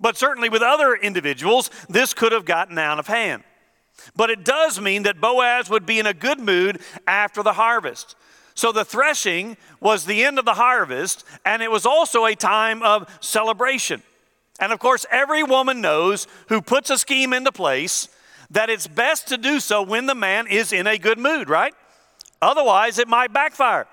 But 0.00 0.16
certainly 0.16 0.48
with 0.48 0.62
other 0.62 0.94
individuals, 0.94 1.70
this 1.88 2.14
could 2.14 2.32
have 2.32 2.46
gotten 2.46 2.78
out 2.78 2.98
of 2.98 3.06
hand. 3.06 3.44
But 4.14 4.30
it 4.30 4.44
does 4.44 4.80
mean 4.80 5.02
that 5.04 5.20
Boaz 5.20 5.68
would 5.70 5.86
be 5.86 5.98
in 5.98 6.06
a 6.06 6.14
good 6.14 6.38
mood 6.38 6.80
after 7.06 7.42
the 7.42 7.54
harvest. 7.54 8.14
So 8.54 8.72
the 8.72 8.84
threshing 8.84 9.56
was 9.80 10.06
the 10.06 10.24
end 10.24 10.38
of 10.38 10.44
the 10.44 10.54
harvest, 10.54 11.24
and 11.44 11.62
it 11.62 11.70
was 11.70 11.84
also 11.84 12.24
a 12.24 12.34
time 12.34 12.82
of 12.82 13.06
celebration. 13.20 14.02
And 14.58 14.72
of 14.72 14.78
course, 14.78 15.04
every 15.10 15.42
woman 15.42 15.80
knows 15.80 16.26
who 16.48 16.62
puts 16.62 16.88
a 16.88 16.96
scheme 16.96 17.32
into 17.32 17.52
place 17.52 18.08
that 18.50 18.70
it's 18.70 18.86
best 18.86 19.28
to 19.28 19.36
do 19.36 19.60
so 19.60 19.82
when 19.82 20.06
the 20.06 20.14
man 20.14 20.46
is 20.46 20.72
in 20.72 20.86
a 20.86 20.98
good 20.98 21.18
mood, 21.18 21.50
right? 21.50 21.74
Otherwise, 22.40 22.98
it 22.98 23.08
might 23.08 23.32
backfire. 23.32 23.86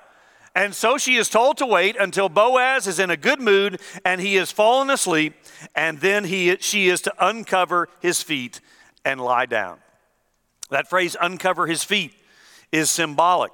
And 0.55 0.73
so 0.75 0.97
she 0.97 1.15
is 1.15 1.29
told 1.29 1.57
to 1.57 1.65
wait 1.65 1.97
until 1.99 2.29
Boaz 2.29 2.85
is 2.85 2.99
in 2.99 3.09
a 3.09 3.17
good 3.17 3.41
mood 3.41 3.81
and 4.05 4.21
he 4.21 4.35
has 4.35 4.51
fallen 4.51 4.89
asleep, 4.89 5.33
and 5.75 5.99
then 5.99 6.23
he, 6.23 6.55
she 6.59 6.87
is 6.89 7.01
to 7.01 7.13
uncover 7.19 7.89
his 7.99 8.21
feet 8.21 8.61
and 9.03 9.19
lie 9.19 9.47
down. 9.47 9.79
That 10.73 10.89
phrase, 10.89 11.15
uncover 11.21 11.67
his 11.67 11.83
feet, 11.83 12.13
is 12.71 12.89
symbolic. 12.89 13.51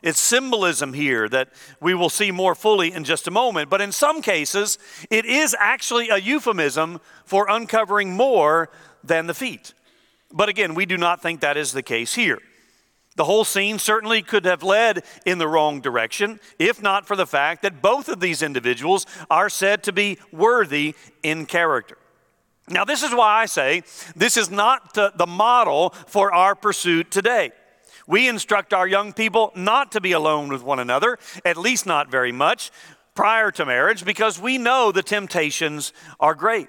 It's 0.00 0.20
symbolism 0.20 0.92
here 0.92 1.28
that 1.28 1.48
we 1.80 1.92
will 1.92 2.08
see 2.08 2.30
more 2.30 2.54
fully 2.54 2.92
in 2.92 3.02
just 3.02 3.26
a 3.26 3.32
moment. 3.32 3.68
But 3.68 3.80
in 3.80 3.90
some 3.90 4.22
cases, 4.22 4.78
it 5.10 5.24
is 5.24 5.56
actually 5.58 6.08
a 6.08 6.18
euphemism 6.18 7.00
for 7.24 7.48
uncovering 7.48 8.12
more 8.12 8.70
than 9.02 9.26
the 9.26 9.34
feet. 9.34 9.74
But 10.32 10.48
again, 10.48 10.76
we 10.76 10.86
do 10.86 10.96
not 10.96 11.20
think 11.20 11.40
that 11.40 11.56
is 11.56 11.72
the 11.72 11.82
case 11.82 12.14
here. 12.14 12.38
The 13.16 13.24
whole 13.24 13.44
scene 13.44 13.80
certainly 13.80 14.22
could 14.22 14.44
have 14.44 14.62
led 14.62 15.02
in 15.26 15.38
the 15.38 15.48
wrong 15.48 15.80
direction, 15.80 16.38
if 16.60 16.80
not 16.80 17.08
for 17.08 17.16
the 17.16 17.26
fact 17.26 17.62
that 17.62 17.82
both 17.82 18.08
of 18.08 18.20
these 18.20 18.40
individuals 18.40 19.04
are 19.28 19.50
said 19.50 19.82
to 19.82 19.92
be 19.92 20.18
worthy 20.30 20.94
in 21.24 21.44
character. 21.46 21.98
Now, 22.72 22.84
this 22.84 23.02
is 23.02 23.14
why 23.14 23.42
I 23.42 23.46
say 23.46 23.82
this 24.16 24.36
is 24.36 24.50
not 24.50 24.94
the 24.94 25.26
model 25.28 25.90
for 26.06 26.32
our 26.32 26.54
pursuit 26.54 27.10
today. 27.10 27.52
We 28.06 28.28
instruct 28.28 28.72
our 28.74 28.86
young 28.86 29.12
people 29.12 29.52
not 29.54 29.92
to 29.92 30.00
be 30.00 30.12
alone 30.12 30.48
with 30.48 30.62
one 30.62 30.80
another, 30.80 31.18
at 31.44 31.56
least 31.56 31.86
not 31.86 32.10
very 32.10 32.32
much, 32.32 32.70
prior 33.14 33.50
to 33.52 33.66
marriage, 33.66 34.04
because 34.04 34.40
we 34.40 34.58
know 34.58 34.90
the 34.90 35.02
temptations 35.02 35.92
are 36.18 36.34
great. 36.34 36.68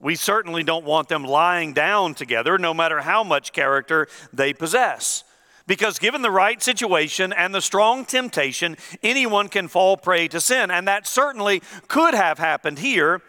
We 0.00 0.14
certainly 0.14 0.62
don't 0.62 0.84
want 0.84 1.08
them 1.08 1.24
lying 1.24 1.72
down 1.72 2.14
together, 2.14 2.58
no 2.58 2.72
matter 2.72 3.00
how 3.00 3.24
much 3.24 3.52
character 3.52 4.06
they 4.32 4.52
possess. 4.52 5.24
Because 5.66 5.98
given 5.98 6.22
the 6.22 6.30
right 6.30 6.62
situation 6.62 7.32
and 7.32 7.54
the 7.54 7.62
strong 7.62 8.04
temptation, 8.04 8.76
anyone 9.02 9.48
can 9.48 9.68
fall 9.68 9.96
prey 9.96 10.28
to 10.28 10.40
sin. 10.40 10.70
And 10.70 10.86
that 10.88 11.06
certainly 11.06 11.62
could 11.88 12.14
have 12.14 12.38
happened 12.38 12.78
here. 12.78 13.22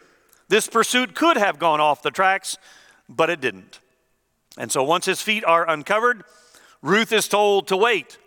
This 0.47 0.67
pursuit 0.67 1.15
could 1.15 1.37
have 1.37 1.59
gone 1.59 1.81
off 1.81 2.03
the 2.03 2.11
tracks, 2.11 2.57
but 3.09 3.29
it 3.29 3.41
didn't. 3.41 3.79
And 4.57 4.71
so 4.71 4.83
once 4.83 5.05
his 5.05 5.21
feet 5.21 5.43
are 5.43 5.69
uncovered, 5.69 6.23
Ruth 6.81 7.11
is 7.11 7.27
told 7.27 7.67
to 7.67 7.77
wait. 7.77 8.17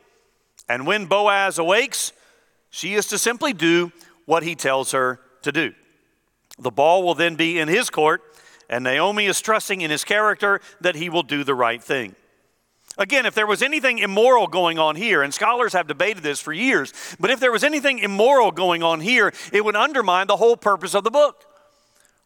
And 0.68 0.86
when 0.86 1.06
Boaz 1.06 1.58
awakes, 1.58 2.12
she 2.70 2.94
is 2.94 3.06
to 3.08 3.18
simply 3.18 3.52
do 3.52 3.92
what 4.26 4.42
he 4.42 4.54
tells 4.54 4.92
her 4.92 5.20
to 5.42 5.52
do. 5.52 5.72
The 6.58 6.70
ball 6.70 7.02
will 7.02 7.14
then 7.14 7.36
be 7.36 7.58
in 7.58 7.68
his 7.68 7.88
court, 7.88 8.22
and 8.68 8.84
Naomi 8.84 9.26
is 9.26 9.40
trusting 9.40 9.80
in 9.80 9.90
his 9.90 10.04
character 10.04 10.60
that 10.80 10.96
he 10.96 11.08
will 11.08 11.22
do 11.22 11.44
the 11.44 11.54
right 11.54 11.82
thing. 11.82 12.14
Again, 12.98 13.26
if 13.26 13.34
there 13.34 13.46
was 13.46 13.62
anything 13.62 13.98
immoral 13.98 14.48
going 14.48 14.78
on 14.78 14.96
here, 14.96 15.22
and 15.22 15.32
scholars 15.32 15.72
have 15.72 15.86
debated 15.86 16.24
this 16.24 16.40
for 16.40 16.52
years, 16.52 16.92
but 17.20 17.30
if 17.30 17.38
there 17.38 17.52
was 17.52 17.62
anything 17.62 18.00
immoral 18.00 18.50
going 18.50 18.82
on 18.82 19.00
here, 19.00 19.32
it 19.52 19.64
would 19.64 19.76
undermine 19.76 20.26
the 20.26 20.36
whole 20.36 20.56
purpose 20.56 20.94
of 20.94 21.04
the 21.04 21.10
book. 21.10 21.44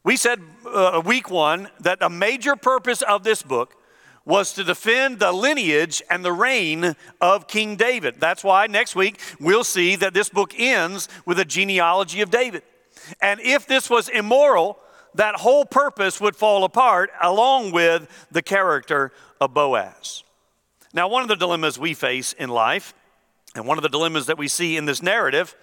We 0.04 0.16
said 0.16 0.40
uh, 0.66 1.00
week 1.04 1.30
one 1.30 1.71
that 1.80 1.99
a 2.02 2.11
major 2.11 2.56
purpose 2.56 3.02
of 3.02 3.23
this 3.23 3.42
book 3.42 3.76
was 4.25 4.52
to 4.54 4.64
defend 4.64 5.18
the 5.18 5.32
lineage 5.32 6.02
and 6.11 6.25
the 6.25 6.32
reign 6.32 6.97
of 7.21 7.47
King 7.47 7.76
David. 7.76 8.16
That's 8.21 8.42
why 8.42 8.66
next 8.66 8.97
week 8.97 9.21
we'll 9.40 9.64
see 9.64 9.97
that 9.97 10.14
this 10.14 10.28
book 10.28 10.54
ends 10.56 11.09
with 11.25 11.38
a 11.38 11.44
genealogy 11.44 12.21
of 12.21 12.30
David. 12.30 12.62
And 13.21 13.40
if 13.40 13.66
this 13.66 13.90
was 13.90 14.09
immoral, 14.09 14.78
that 15.14 15.37
whole 15.37 15.64
purpose 15.64 16.21
would 16.21 16.37
fall 16.37 16.64
apart 16.64 17.11
along 17.21 17.73
with 17.73 18.09
the 18.30 18.42
character 18.42 19.12
of 19.40 19.54
Boaz. 19.54 20.25
Now, 20.92 21.09
one 21.09 21.23
of 21.23 21.28
the 21.28 21.37
dilemmas 21.37 21.78
we 21.78 21.94
face 21.94 22.32
in 22.32 22.49
life, 22.50 22.94
and 23.54 23.66
one 23.66 23.78
of 23.78 23.82
the 23.82 23.88
dilemmas 23.88 24.26
that 24.26 24.38
we 24.38 24.49
see 24.49 24.76
in 24.76 24.85
this 24.85 25.02
narrative, 25.02 25.54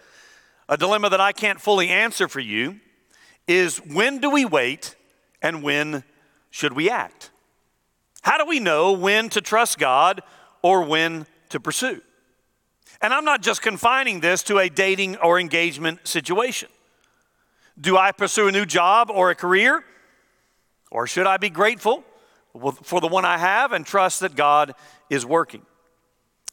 a 0.67 0.77
dilemma 0.77 1.09
that 1.09 1.21
I 1.21 1.31
can't 1.31 1.61
fully 1.61 1.89
answer 1.89 2.27
for 2.27 2.39
you, 2.39 2.79
is 3.49 3.77
when 3.77 4.19
do 4.19 4.29
we 4.29 4.45
wait 4.45 4.95
and 5.41 5.63
when 5.63 6.03
should 6.51 6.73
we 6.73 6.89
act? 6.89 7.31
How 8.21 8.37
do 8.37 8.45
we 8.45 8.59
know 8.59 8.91
when 8.91 9.27
to 9.29 9.41
trust 9.41 9.79
God 9.79 10.21
or 10.61 10.83
when 10.83 11.25
to 11.49 11.59
pursue? 11.59 12.01
And 13.01 13.11
I'm 13.11 13.25
not 13.25 13.41
just 13.41 13.63
confining 13.63 14.19
this 14.19 14.43
to 14.43 14.59
a 14.59 14.69
dating 14.69 15.17
or 15.17 15.39
engagement 15.39 16.07
situation. 16.07 16.69
Do 17.79 17.97
I 17.97 18.11
pursue 18.11 18.47
a 18.47 18.51
new 18.51 18.65
job 18.65 19.09
or 19.09 19.31
a 19.31 19.35
career? 19.35 19.83
Or 20.91 21.07
should 21.07 21.25
I 21.25 21.37
be 21.37 21.49
grateful 21.49 22.03
for 22.83 23.01
the 23.01 23.07
one 23.07 23.25
I 23.25 23.39
have 23.39 23.71
and 23.71 23.83
trust 23.83 24.19
that 24.19 24.35
God 24.35 24.75
is 25.09 25.25
working? 25.25 25.63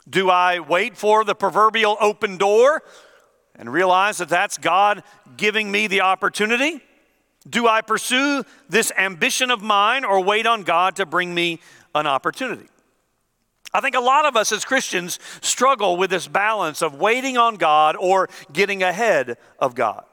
Do 0.08 0.30
I 0.30 0.60
wait 0.60 0.96
for 0.96 1.24
the 1.24 1.34
proverbial 1.34 1.98
open 2.00 2.38
door 2.38 2.82
and 3.54 3.70
realize 3.70 4.18
that 4.18 4.28
that's 4.28 4.56
God 4.56 5.02
giving 5.36 5.70
me 5.70 5.88
the 5.88 6.02
opportunity? 6.02 6.80
Do 7.48 7.68
I 7.68 7.80
pursue 7.80 8.44
this 8.68 8.92
ambition 8.96 9.50
of 9.50 9.62
mine 9.62 10.04
or 10.04 10.22
wait 10.22 10.46
on 10.46 10.62
God 10.62 10.96
to 10.96 11.06
bring 11.06 11.34
me 11.34 11.60
an 11.94 12.06
opportunity? 12.06 12.68
I 13.72 13.80
think 13.80 13.94
a 13.94 14.00
lot 14.00 14.24
of 14.24 14.36
us 14.36 14.52
as 14.52 14.64
Christians 14.64 15.18
struggle 15.42 15.96
with 15.96 16.10
this 16.10 16.26
balance 16.28 16.82
of 16.82 16.94
waiting 16.94 17.36
on 17.36 17.56
God 17.56 17.96
or 17.98 18.28
getting 18.52 18.82
ahead 18.82 19.36
of 19.58 19.74
God. 19.74 20.04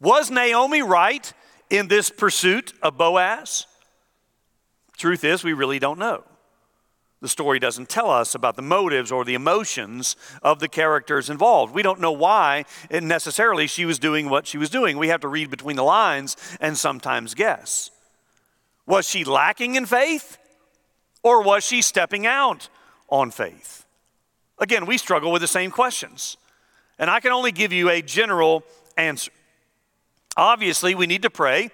Was 0.00 0.30
Naomi 0.30 0.82
right 0.82 1.32
in 1.70 1.88
this 1.88 2.10
pursuit 2.10 2.74
of 2.82 2.98
Boaz? 2.98 3.66
Truth 4.96 5.24
is, 5.24 5.42
we 5.42 5.52
really 5.52 5.78
don't 5.78 5.98
know. 5.98 6.24
The 7.20 7.28
story 7.28 7.58
doesn't 7.58 7.88
tell 7.88 8.10
us 8.10 8.34
about 8.34 8.56
the 8.56 8.62
motives 8.62 9.10
or 9.10 9.24
the 9.24 9.34
emotions 9.34 10.16
of 10.42 10.60
the 10.60 10.68
characters 10.68 11.30
involved. 11.30 11.74
We 11.74 11.82
don't 11.82 12.00
know 12.00 12.12
why 12.12 12.66
necessarily 12.90 13.66
she 13.66 13.86
was 13.86 13.98
doing 13.98 14.28
what 14.28 14.46
she 14.46 14.58
was 14.58 14.68
doing. 14.68 14.98
We 14.98 15.08
have 15.08 15.22
to 15.22 15.28
read 15.28 15.50
between 15.50 15.76
the 15.76 15.82
lines 15.82 16.36
and 16.60 16.76
sometimes 16.76 17.34
guess. 17.34 17.90
Was 18.86 19.08
she 19.08 19.24
lacking 19.24 19.76
in 19.76 19.86
faith 19.86 20.36
or 21.22 21.42
was 21.42 21.64
she 21.64 21.80
stepping 21.80 22.26
out 22.26 22.68
on 23.08 23.30
faith? 23.30 23.86
Again, 24.58 24.84
we 24.86 24.98
struggle 24.98 25.32
with 25.32 25.42
the 25.42 25.48
same 25.48 25.70
questions. 25.70 26.36
And 26.98 27.10
I 27.10 27.20
can 27.20 27.32
only 27.32 27.52
give 27.52 27.72
you 27.72 27.90
a 27.90 28.02
general 28.02 28.62
answer. 28.96 29.32
Obviously, 30.36 30.94
we 30.94 31.06
need 31.06 31.22
to 31.22 31.30
pray 31.30 31.70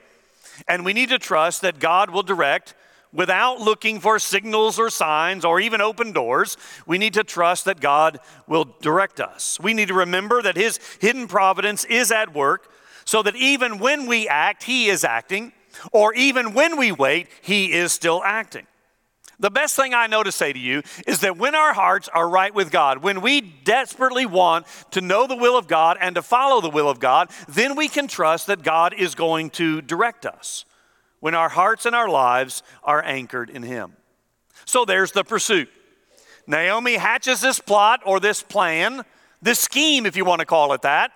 and 0.68 0.84
we 0.84 0.92
need 0.92 1.08
to 1.08 1.18
trust 1.18 1.62
that 1.62 1.80
God 1.80 2.10
will 2.10 2.22
direct 2.22 2.74
without 3.12 3.60
looking 3.60 4.00
for 4.00 4.18
signals 4.18 4.78
or 4.78 4.90
signs 4.90 5.44
or 5.44 5.60
even 5.60 5.80
open 5.80 6.12
doors. 6.12 6.56
We 6.86 6.98
need 6.98 7.14
to 7.14 7.24
trust 7.24 7.64
that 7.66 7.80
God 7.80 8.20
will 8.46 8.64
direct 8.80 9.20
us. 9.20 9.58
We 9.60 9.74
need 9.74 9.88
to 9.88 9.94
remember 9.94 10.42
that 10.42 10.56
His 10.56 10.78
hidden 11.00 11.28
providence 11.28 11.84
is 11.84 12.10
at 12.10 12.34
work 12.34 12.70
so 13.04 13.22
that 13.22 13.36
even 13.36 13.78
when 13.78 14.06
we 14.06 14.28
act, 14.28 14.62
He 14.62 14.88
is 14.88 15.04
acting, 15.04 15.52
or 15.90 16.14
even 16.14 16.54
when 16.54 16.76
we 16.76 16.92
wait, 16.92 17.28
He 17.42 17.72
is 17.72 17.92
still 17.92 18.22
acting. 18.24 18.66
The 19.40 19.50
best 19.50 19.74
thing 19.74 19.92
I 19.92 20.06
know 20.06 20.22
to 20.22 20.30
say 20.30 20.52
to 20.52 20.58
you 20.58 20.82
is 21.04 21.20
that 21.20 21.36
when 21.36 21.56
our 21.56 21.72
hearts 21.72 22.08
are 22.08 22.28
right 22.28 22.54
with 22.54 22.70
God, 22.70 23.02
when 23.02 23.20
we 23.20 23.40
desperately 23.40 24.24
want 24.24 24.66
to 24.92 25.00
know 25.00 25.26
the 25.26 25.34
will 25.34 25.58
of 25.58 25.66
God 25.66 25.96
and 26.00 26.14
to 26.14 26.22
follow 26.22 26.60
the 26.60 26.70
will 26.70 26.88
of 26.88 27.00
God, 27.00 27.28
then 27.48 27.74
we 27.74 27.88
can 27.88 28.06
trust 28.06 28.46
that 28.46 28.62
God 28.62 28.94
is 28.94 29.16
going 29.16 29.50
to 29.50 29.82
direct 29.82 30.26
us 30.26 30.64
when 31.22 31.36
our 31.36 31.50
hearts 31.50 31.86
and 31.86 31.94
our 31.94 32.08
lives 32.08 32.64
are 32.82 33.00
anchored 33.04 33.48
in 33.48 33.62
Him. 33.62 33.92
So 34.64 34.84
there's 34.84 35.12
the 35.12 35.22
pursuit. 35.22 35.68
Naomi 36.48 36.94
hatches 36.94 37.40
this 37.40 37.60
plot 37.60 38.00
or 38.04 38.18
this 38.18 38.42
plan, 38.42 39.04
this 39.40 39.60
scheme, 39.60 40.04
if 40.04 40.16
you 40.16 40.24
want 40.24 40.40
to 40.40 40.44
call 40.44 40.72
it 40.72 40.82
that, 40.82 41.12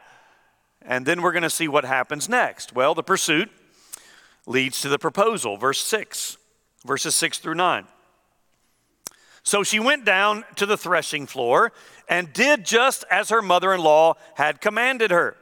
and 0.80 1.04
then 1.04 1.22
we're 1.22 1.32
going 1.32 1.42
to 1.42 1.50
see 1.50 1.66
what 1.66 1.84
happens 1.84 2.28
next. 2.28 2.72
Well, 2.72 2.94
the 2.94 3.02
pursuit 3.02 3.50
leads 4.46 4.80
to 4.82 4.88
the 4.88 4.98
proposal, 5.00 5.56
verse 5.56 5.80
6, 5.80 6.36
verses 6.84 7.16
6 7.16 7.38
through 7.40 7.54
9. 7.54 7.84
So 9.42 9.64
she 9.64 9.80
went 9.80 10.04
down 10.04 10.44
to 10.54 10.66
the 10.66 10.76
threshing 10.76 11.26
floor 11.26 11.72
and 12.08 12.32
did 12.32 12.64
just 12.64 13.04
as 13.10 13.30
her 13.30 13.42
mother 13.42 13.74
in 13.74 13.80
law 13.80 14.14
had 14.36 14.60
commanded 14.60 15.10
her. 15.10 15.36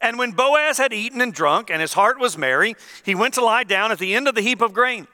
And 0.00 0.18
when 0.18 0.32
Boaz 0.32 0.78
had 0.78 0.92
eaten 0.92 1.20
and 1.20 1.32
drunk, 1.32 1.70
and 1.70 1.80
his 1.80 1.92
heart 1.92 2.18
was 2.18 2.38
merry, 2.38 2.76
he 3.04 3.14
went 3.14 3.34
to 3.34 3.44
lie 3.44 3.64
down 3.64 3.92
at 3.92 3.98
the 3.98 4.14
end 4.14 4.28
of 4.28 4.34
the 4.34 4.42
heap 4.42 4.60
of 4.60 4.72
grain. 4.72 5.06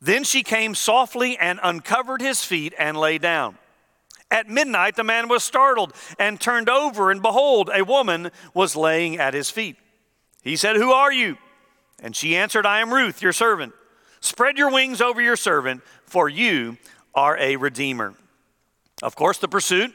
Then 0.00 0.24
she 0.24 0.42
came 0.42 0.74
softly 0.74 1.38
and 1.38 1.58
uncovered 1.62 2.20
his 2.20 2.44
feet 2.44 2.74
and 2.78 2.96
lay 2.96 3.18
down. 3.18 3.56
At 4.30 4.48
midnight, 4.48 4.96
the 4.96 5.04
man 5.04 5.28
was 5.28 5.44
startled 5.44 5.94
and 6.18 6.40
turned 6.40 6.68
over, 6.68 7.10
and 7.10 7.22
behold, 7.22 7.70
a 7.72 7.84
woman 7.84 8.30
was 8.52 8.74
laying 8.74 9.16
at 9.18 9.32
his 9.32 9.50
feet. 9.50 9.76
He 10.42 10.56
said, 10.56 10.76
Who 10.76 10.92
are 10.92 11.12
you? 11.12 11.38
And 12.02 12.14
she 12.14 12.36
answered, 12.36 12.66
I 12.66 12.80
am 12.80 12.92
Ruth, 12.92 13.22
your 13.22 13.32
servant. 13.32 13.72
Spread 14.20 14.58
your 14.58 14.70
wings 14.70 15.00
over 15.00 15.20
your 15.20 15.36
servant, 15.36 15.82
for 16.04 16.28
you 16.28 16.76
are 17.14 17.38
a 17.38 17.56
redeemer. 17.56 18.14
Of 19.02 19.16
course, 19.16 19.38
the 19.38 19.48
pursuit 19.48 19.94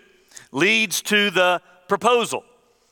leads 0.51 1.01
to 1.03 1.29
the 1.29 1.61
proposal. 1.87 2.43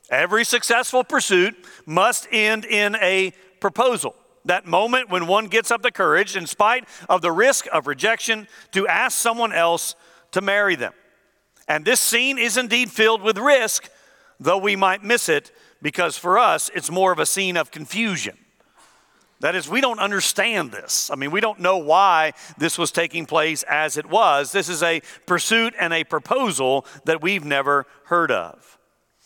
Every 0.09 0.45
successful 0.45 1.03
pursuit 1.03 1.55
must 1.85 2.27
end 2.31 2.65
in 2.65 2.95
a 2.95 3.33
proposal. 3.59 4.15
That 4.45 4.65
moment 4.65 5.09
when 5.09 5.27
one 5.27 5.47
gets 5.47 5.71
up 5.71 5.81
the 5.81 5.91
courage, 5.91 6.37
in 6.37 6.47
spite 6.47 6.87
of 7.09 7.21
the 7.21 7.31
risk 7.31 7.67
of 7.73 7.87
rejection, 7.87 8.47
to 8.71 8.87
ask 8.87 9.17
someone 9.17 9.51
else 9.51 9.95
to 10.31 10.41
marry 10.41 10.75
them. 10.75 10.93
And 11.67 11.83
this 11.83 11.99
scene 11.99 12.37
is 12.37 12.55
indeed 12.55 12.89
filled 12.89 13.21
with 13.21 13.37
risk, 13.37 13.89
though 14.39 14.57
we 14.57 14.75
might 14.77 15.03
miss 15.03 15.27
it 15.27 15.51
because 15.81 16.17
for 16.17 16.39
us 16.39 16.71
it's 16.73 16.89
more 16.89 17.11
of 17.11 17.20
a 17.20 17.25
scene 17.25 17.57
of 17.57 17.72
confusion. 17.72 18.37
That 19.39 19.53
is, 19.53 19.70
we 19.70 19.81
don't 19.81 20.00
understand 20.00 20.72
this. 20.72 21.11
I 21.11 21.15
mean, 21.15 21.29
we 21.29 21.41
don't 21.41 21.59
know 21.59 21.77
why 21.77 22.33
this 22.57 22.77
was 22.77 22.91
taking 22.91 23.27
place 23.27 23.61
as 23.63 23.96
it 23.96 24.07
was. 24.07 24.51
This 24.51 24.67
is 24.67 24.81
a 24.81 25.01
pursuit 25.27 25.75
and 25.79 25.93
a 25.93 26.03
proposal 26.03 26.87
that 27.05 27.22
we've 27.22 27.46
never 27.46 27.85
heard 28.05 28.31
of. 28.31 28.76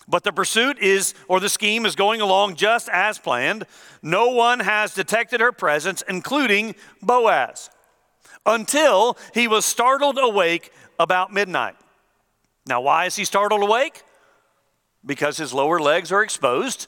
But 0.08 0.24
the 0.24 0.32
pursuit 0.32 0.80
is, 0.80 1.14
or 1.28 1.40
the 1.40 1.50
scheme 1.50 1.86
is 1.86 1.96
going 1.96 2.22
along 2.22 2.56
just 2.56 2.90
as 2.90 3.20
planned. 3.20 3.66
No 4.02 4.30
one 4.30 4.60
has 4.60 4.94
detected 4.94 5.42
her 5.42 5.52
presence, 5.52 6.04
including 6.08 6.76
Boaz, 7.02 7.70
until 8.46 9.18
he 9.34 9.48
was 9.48 9.66
startled 9.66 10.18
awake 10.18 10.72
about 11.00 11.32
midnight. 11.32 11.76
Now, 12.66 12.82
why 12.82 13.06
is 13.06 13.16
he 13.16 13.26
startled 13.26 13.62
awake? 13.62 14.04
Because 15.06 15.38
his 15.38 15.54
lower 15.54 15.80
legs 15.80 16.12
are 16.12 16.24
exposed 16.24 16.88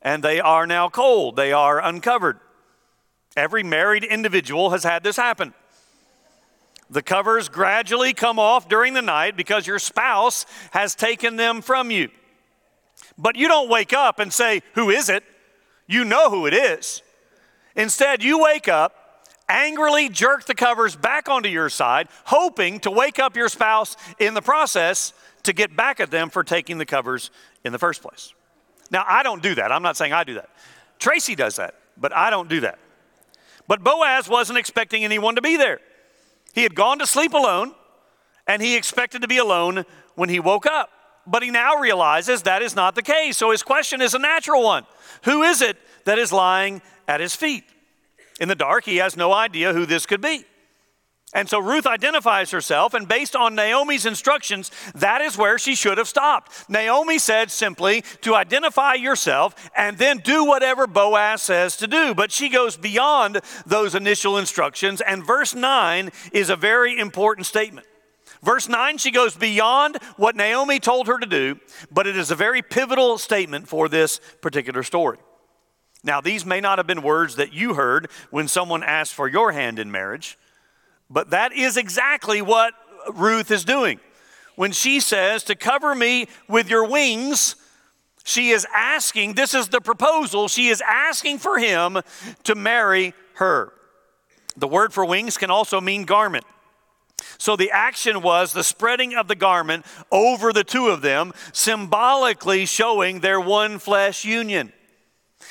and 0.00 0.22
they 0.22 0.40
are 0.40 0.66
now 0.66 0.88
cold, 0.88 1.36
they 1.36 1.52
are 1.52 1.80
uncovered. 1.80 2.40
Every 3.36 3.62
married 3.62 4.04
individual 4.04 4.70
has 4.70 4.82
had 4.82 5.04
this 5.04 5.16
happen. 5.16 5.54
The 6.90 7.02
covers 7.02 7.48
gradually 7.48 8.12
come 8.12 8.38
off 8.38 8.68
during 8.68 8.92
the 8.92 9.00
night 9.00 9.36
because 9.36 9.66
your 9.66 9.78
spouse 9.78 10.44
has 10.72 10.94
taken 10.94 11.36
them 11.36 11.62
from 11.62 11.90
you. 11.90 12.10
But 13.18 13.36
you 13.36 13.48
don't 13.48 13.68
wake 13.68 13.92
up 13.92 14.18
and 14.18 14.32
say, 14.32 14.62
Who 14.74 14.90
is 14.90 15.08
it? 15.08 15.24
You 15.86 16.04
know 16.04 16.30
who 16.30 16.46
it 16.46 16.54
is. 16.54 17.02
Instead, 17.76 18.22
you 18.22 18.38
wake 18.38 18.68
up, 18.68 19.26
angrily 19.48 20.08
jerk 20.08 20.44
the 20.44 20.54
covers 20.54 20.96
back 20.96 21.28
onto 21.28 21.48
your 21.48 21.68
side, 21.68 22.08
hoping 22.24 22.80
to 22.80 22.90
wake 22.90 23.18
up 23.18 23.36
your 23.36 23.48
spouse 23.48 23.96
in 24.18 24.34
the 24.34 24.42
process 24.42 25.12
to 25.42 25.52
get 25.52 25.76
back 25.76 26.00
at 26.00 26.10
them 26.10 26.30
for 26.30 26.44
taking 26.44 26.78
the 26.78 26.86
covers 26.86 27.30
in 27.64 27.72
the 27.72 27.78
first 27.78 28.02
place. 28.02 28.32
Now, 28.90 29.04
I 29.06 29.22
don't 29.22 29.42
do 29.42 29.54
that. 29.54 29.72
I'm 29.72 29.82
not 29.82 29.96
saying 29.96 30.12
I 30.12 30.24
do 30.24 30.34
that. 30.34 30.50
Tracy 30.98 31.34
does 31.34 31.56
that, 31.56 31.74
but 31.96 32.14
I 32.14 32.30
don't 32.30 32.48
do 32.48 32.60
that. 32.60 32.78
But 33.66 33.82
Boaz 33.82 34.28
wasn't 34.28 34.58
expecting 34.58 35.04
anyone 35.04 35.36
to 35.36 35.42
be 35.42 35.56
there. 35.56 35.80
He 36.52 36.62
had 36.62 36.74
gone 36.74 36.98
to 36.98 37.06
sleep 37.06 37.32
alone, 37.32 37.74
and 38.46 38.60
he 38.60 38.76
expected 38.76 39.22
to 39.22 39.28
be 39.28 39.38
alone 39.38 39.84
when 40.14 40.28
he 40.28 40.40
woke 40.40 40.66
up. 40.66 40.90
But 41.26 41.42
he 41.42 41.50
now 41.50 41.76
realizes 41.76 42.42
that 42.42 42.62
is 42.62 42.74
not 42.74 42.94
the 42.94 43.02
case. 43.02 43.36
So 43.36 43.50
his 43.50 43.62
question 43.62 44.00
is 44.00 44.14
a 44.14 44.18
natural 44.18 44.62
one 44.62 44.84
Who 45.24 45.42
is 45.42 45.62
it 45.62 45.76
that 46.04 46.18
is 46.18 46.32
lying 46.32 46.82
at 47.06 47.20
his 47.20 47.36
feet? 47.36 47.64
In 48.40 48.48
the 48.48 48.54
dark, 48.54 48.84
he 48.84 48.96
has 48.96 49.16
no 49.16 49.32
idea 49.32 49.72
who 49.72 49.86
this 49.86 50.06
could 50.06 50.20
be. 50.20 50.44
And 51.34 51.48
so 51.48 51.60
Ruth 51.60 51.86
identifies 51.86 52.50
herself, 52.50 52.92
and 52.92 53.08
based 53.08 53.34
on 53.34 53.54
Naomi's 53.54 54.04
instructions, 54.04 54.70
that 54.94 55.22
is 55.22 55.38
where 55.38 55.58
she 55.58 55.74
should 55.74 55.96
have 55.96 56.08
stopped. 56.08 56.68
Naomi 56.68 57.18
said 57.18 57.50
simply 57.50 58.02
to 58.20 58.34
identify 58.34 58.94
yourself 58.94 59.54
and 59.74 59.96
then 59.96 60.18
do 60.18 60.44
whatever 60.44 60.86
Boaz 60.86 61.40
says 61.40 61.78
to 61.78 61.86
do. 61.86 62.14
But 62.14 62.32
she 62.32 62.50
goes 62.50 62.76
beyond 62.76 63.40
those 63.64 63.94
initial 63.94 64.36
instructions, 64.36 65.00
and 65.00 65.24
verse 65.24 65.54
9 65.54 66.10
is 66.32 66.50
a 66.50 66.56
very 66.56 66.98
important 66.98 67.46
statement. 67.46 67.86
Verse 68.42 68.68
9, 68.68 68.98
she 68.98 69.10
goes 69.10 69.36
beyond 69.36 69.98
what 70.16 70.34
Naomi 70.34 70.80
told 70.80 71.06
her 71.06 71.18
to 71.18 71.26
do, 71.26 71.60
but 71.92 72.06
it 72.06 72.16
is 72.16 72.30
a 72.30 72.34
very 72.34 72.60
pivotal 72.60 73.18
statement 73.18 73.68
for 73.68 73.88
this 73.88 74.20
particular 74.40 74.82
story. 74.82 75.18
Now, 76.02 76.20
these 76.20 76.44
may 76.44 76.60
not 76.60 76.78
have 76.78 76.86
been 76.86 77.02
words 77.02 77.36
that 77.36 77.52
you 77.52 77.74
heard 77.74 78.10
when 78.30 78.48
someone 78.48 78.82
asked 78.82 79.14
for 79.14 79.28
your 79.28 79.52
hand 79.52 79.78
in 79.78 79.92
marriage. 79.92 80.36
But 81.08 81.30
that 81.30 81.52
is 81.52 81.76
exactly 81.76 82.42
what 82.42 82.74
Ruth 83.14 83.50
is 83.50 83.64
doing. 83.64 84.00
When 84.56 84.72
she 84.72 84.98
says, 84.98 85.44
To 85.44 85.54
cover 85.54 85.94
me 85.94 86.26
with 86.48 86.68
your 86.68 86.88
wings, 86.88 87.54
she 88.24 88.50
is 88.50 88.66
asking, 88.74 89.34
this 89.34 89.54
is 89.54 89.68
the 89.68 89.80
proposal, 89.80 90.48
she 90.48 90.68
is 90.68 90.82
asking 90.86 91.38
for 91.38 91.58
him 91.58 91.98
to 92.44 92.54
marry 92.54 93.14
her. 93.34 93.72
The 94.56 94.68
word 94.68 94.92
for 94.92 95.04
wings 95.04 95.36
can 95.36 95.50
also 95.50 95.80
mean 95.80 96.04
garment. 96.04 96.44
So 97.38 97.56
the 97.56 97.70
action 97.70 98.22
was 98.22 98.52
the 98.52 98.64
spreading 98.64 99.14
of 99.14 99.28
the 99.28 99.34
garment 99.34 99.86
over 100.10 100.52
the 100.52 100.64
two 100.64 100.88
of 100.88 101.02
them, 101.02 101.32
symbolically 101.52 102.66
showing 102.66 103.20
their 103.20 103.40
one 103.40 103.78
flesh 103.78 104.24
union. 104.24 104.72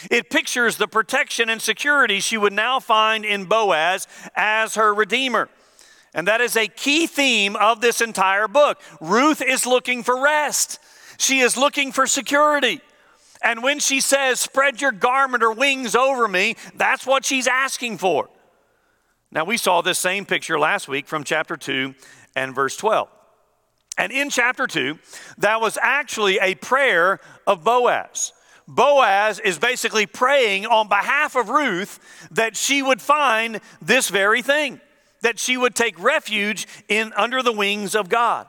It 0.10 0.30
pictures 0.30 0.78
the 0.78 0.88
protection 0.88 1.50
and 1.50 1.62
security 1.62 2.20
she 2.20 2.38
would 2.38 2.54
now 2.54 2.80
find 2.80 3.26
in 3.26 3.46
Boaz 3.46 4.08
as 4.36 4.76
her 4.76 4.94
redeemer. 4.94 5.50
And 6.14 6.28
that 6.28 6.42
is 6.42 6.56
a 6.58 6.68
key 6.68 7.08
theme 7.08 7.56
of 7.56 7.82
this 7.82 8.02
entire 8.02 8.48
book. 8.48 8.82
Ruth 9.00 9.42
is 9.42 9.66
looking 9.66 10.04
for 10.04 10.22
rest, 10.22 10.80
she 11.18 11.40
is 11.40 11.58
looking 11.58 11.92
for 11.92 12.08
security. 12.08 12.82
And 13.44 13.64
when 13.64 13.80
she 13.80 14.02
says, 14.02 14.40
Spread 14.40 14.82
your 14.82 14.92
garment 14.92 15.44
or 15.44 15.52
wings 15.52 15.96
over 15.96 16.28
me, 16.28 16.56
that's 16.76 17.08
what 17.08 17.26
she's 17.26 17.48
asking 17.48 17.98
for. 17.98 18.30
Now, 19.32 19.46
we 19.46 19.58
saw 19.58 19.82
this 19.82 20.00
same 20.00 20.26
picture 20.26 20.60
last 20.60 20.88
week 20.88 21.08
from 21.08 21.24
chapter 21.24 21.56
2 21.56 21.96
and 22.36 22.54
verse 22.54 22.76
12. 22.76 23.08
And 23.98 24.12
in 24.12 24.30
chapter 24.30 24.68
2, 24.68 24.98
that 25.38 25.62
was 25.62 25.78
actually 25.82 26.40
a 26.40 26.56
prayer 26.56 27.20
of 27.46 27.64
Boaz. 27.64 28.34
Boaz 28.68 29.40
is 29.40 29.60
basically 29.60 30.06
praying 30.06 30.66
on 30.66 30.88
behalf 30.88 31.36
of 31.36 31.50
Ruth 31.50 32.00
that 32.32 32.56
she 32.56 32.82
would 32.82 33.02
find 33.02 33.60
this 33.82 34.10
very 34.10 34.42
thing 34.42 34.80
that 35.22 35.40
she 35.40 35.56
would 35.56 35.76
take 35.76 36.02
refuge 36.02 36.68
in 36.88 37.14
under 37.16 37.42
the 37.42 37.52
wings 37.52 37.96
of 37.96 38.10
God. 38.10 38.48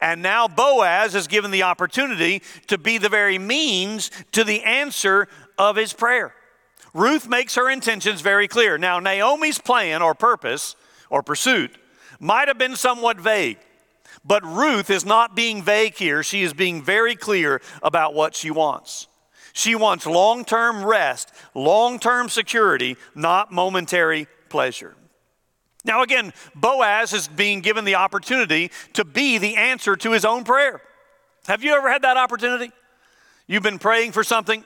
And 0.00 0.22
now 0.22 0.48
Boaz 0.48 1.14
is 1.14 1.26
given 1.26 1.50
the 1.50 1.64
opportunity 1.64 2.42
to 2.68 2.78
be 2.78 2.98
the 2.98 3.08
very 3.08 3.38
means 3.38 4.10
to 4.32 4.42
the 4.42 4.62
answer 4.62 5.28
of 5.58 5.76
his 5.76 5.92
prayer. 5.92 6.32
Ruth 6.96 7.28
makes 7.28 7.54
her 7.56 7.68
intentions 7.68 8.22
very 8.22 8.48
clear. 8.48 8.78
Now, 8.78 8.98
Naomi's 8.98 9.58
plan 9.58 10.00
or 10.00 10.14
purpose 10.14 10.76
or 11.10 11.22
pursuit 11.22 11.76
might 12.18 12.48
have 12.48 12.56
been 12.56 12.74
somewhat 12.74 13.20
vague, 13.20 13.58
but 14.24 14.42
Ruth 14.44 14.88
is 14.88 15.04
not 15.04 15.36
being 15.36 15.62
vague 15.62 15.94
here. 15.94 16.22
She 16.22 16.42
is 16.42 16.54
being 16.54 16.82
very 16.82 17.14
clear 17.14 17.60
about 17.82 18.14
what 18.14 18.34
she 18.34 18.50
wants. 18.50 19.08
She 19.52 19.74
wants 19.74 20.06
long 20.06 20.44
term 20.44 20.84
rest, 20.84 21.32
long 21.54 21.98
term 21.98 22.30
security, 22.30 22.96
not 23.14 23.52
momentary 23.52 24.26
pleasure. 24.48 24.94
Now, 25.84 26.02
again, 26.02 26.32
Boaz 26.54 27.12
is 27.12 27.28
being 27.28 27.60
given 27.60 27.84
the 27.84 27.94
opportunity 27.94 28.70
to 28.94 29.04
be 29.04 29.38
the 29.38 29.56
answer 29.56 29.96
to 29.96 30.12
his 30.12 30.24
own 30.24 30.44
prayer. 30.44 30.80
Have 31.46 31.62
you 31.62 31.74
ever 31.74 31.90
had 31.90 32.02
that 32.02 32.16
opportunity? 32.16 32.72
You've 33.46 33.62
been 33.62 33.78
praying 33.78 34.12
for 34.12 34.24
something, 34.24 34.64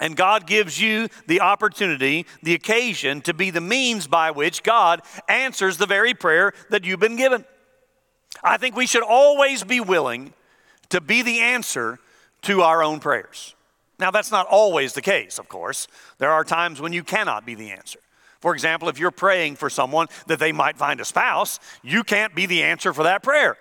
and 0.00 0.16
God 0.16 0.46
gives 0.46 0.80
you 0.80 1.08
the 1.26 1.40
opportunity, 1.40 2.26
the 2.42 2.54
occasion 2.54 3.20
to 3.22 3.34
be 3.34 3.50
the 3.50 3.60
means 3.60 4.06
by 4.06 4.30
which 4.30 4.62
God 4.62 5.02
answers 5.28 5.78
the 5.78 5.86
very 5.86 6.14
prayer 6.14 6.52
that 6.70 6.84
you've 6.84 7.00
been 7.00 7.16
given. 7.16 7.44
I 8.42 8.58
think 8.58 8.76
we 8.76 8.86
should 8.86 9.02
always 9.02 9.64
be 9.64 9.80
willing 9.80 10.34
to 10.90 11.00
be 11.00 11.22
the 11.22 11.40
answer 11.40 11.98
to 12.42 12.62
our 12.62 12.82
own 12.82 13.00
prayers. 13.00 13.54
Now, 13.98 14.10
that's 14.10 14.30
not 14.30 14.46
always 14.46 14.92
the 14.92 15.02
case, 15.02 15.38
of 15.38 15.48
course. 15.48 15.88
There 16.18 16.30
are 16.30 16.44
times 16.44 16.80
when 16.80 16.92
you 16.92 17.02
cannot 17.02 17.46
be 17.46 17.54
the 17.54 17.70
answer. 17.70 17.98
For 18.40 18.52
example, 18.52 18.90
if 18.90 18.98
you're 18.98 19.10
praying 19.10 19.56
for 19.56 19.70
someone 19.70 20.08
that 20.26 20.38
they 20.38 20.52
might 20.52 20.76
find 20.76 21.00
a 21.00 21.04
spouse, 21.04 21.58
you 21.82 22.04
can't 22.04 22.34
be 22.34 22.44
the 22.44 22.62
answer 22.62 22.92
for 22.92 23.04
that 23.04 23.22
prayer. 23.22 23.56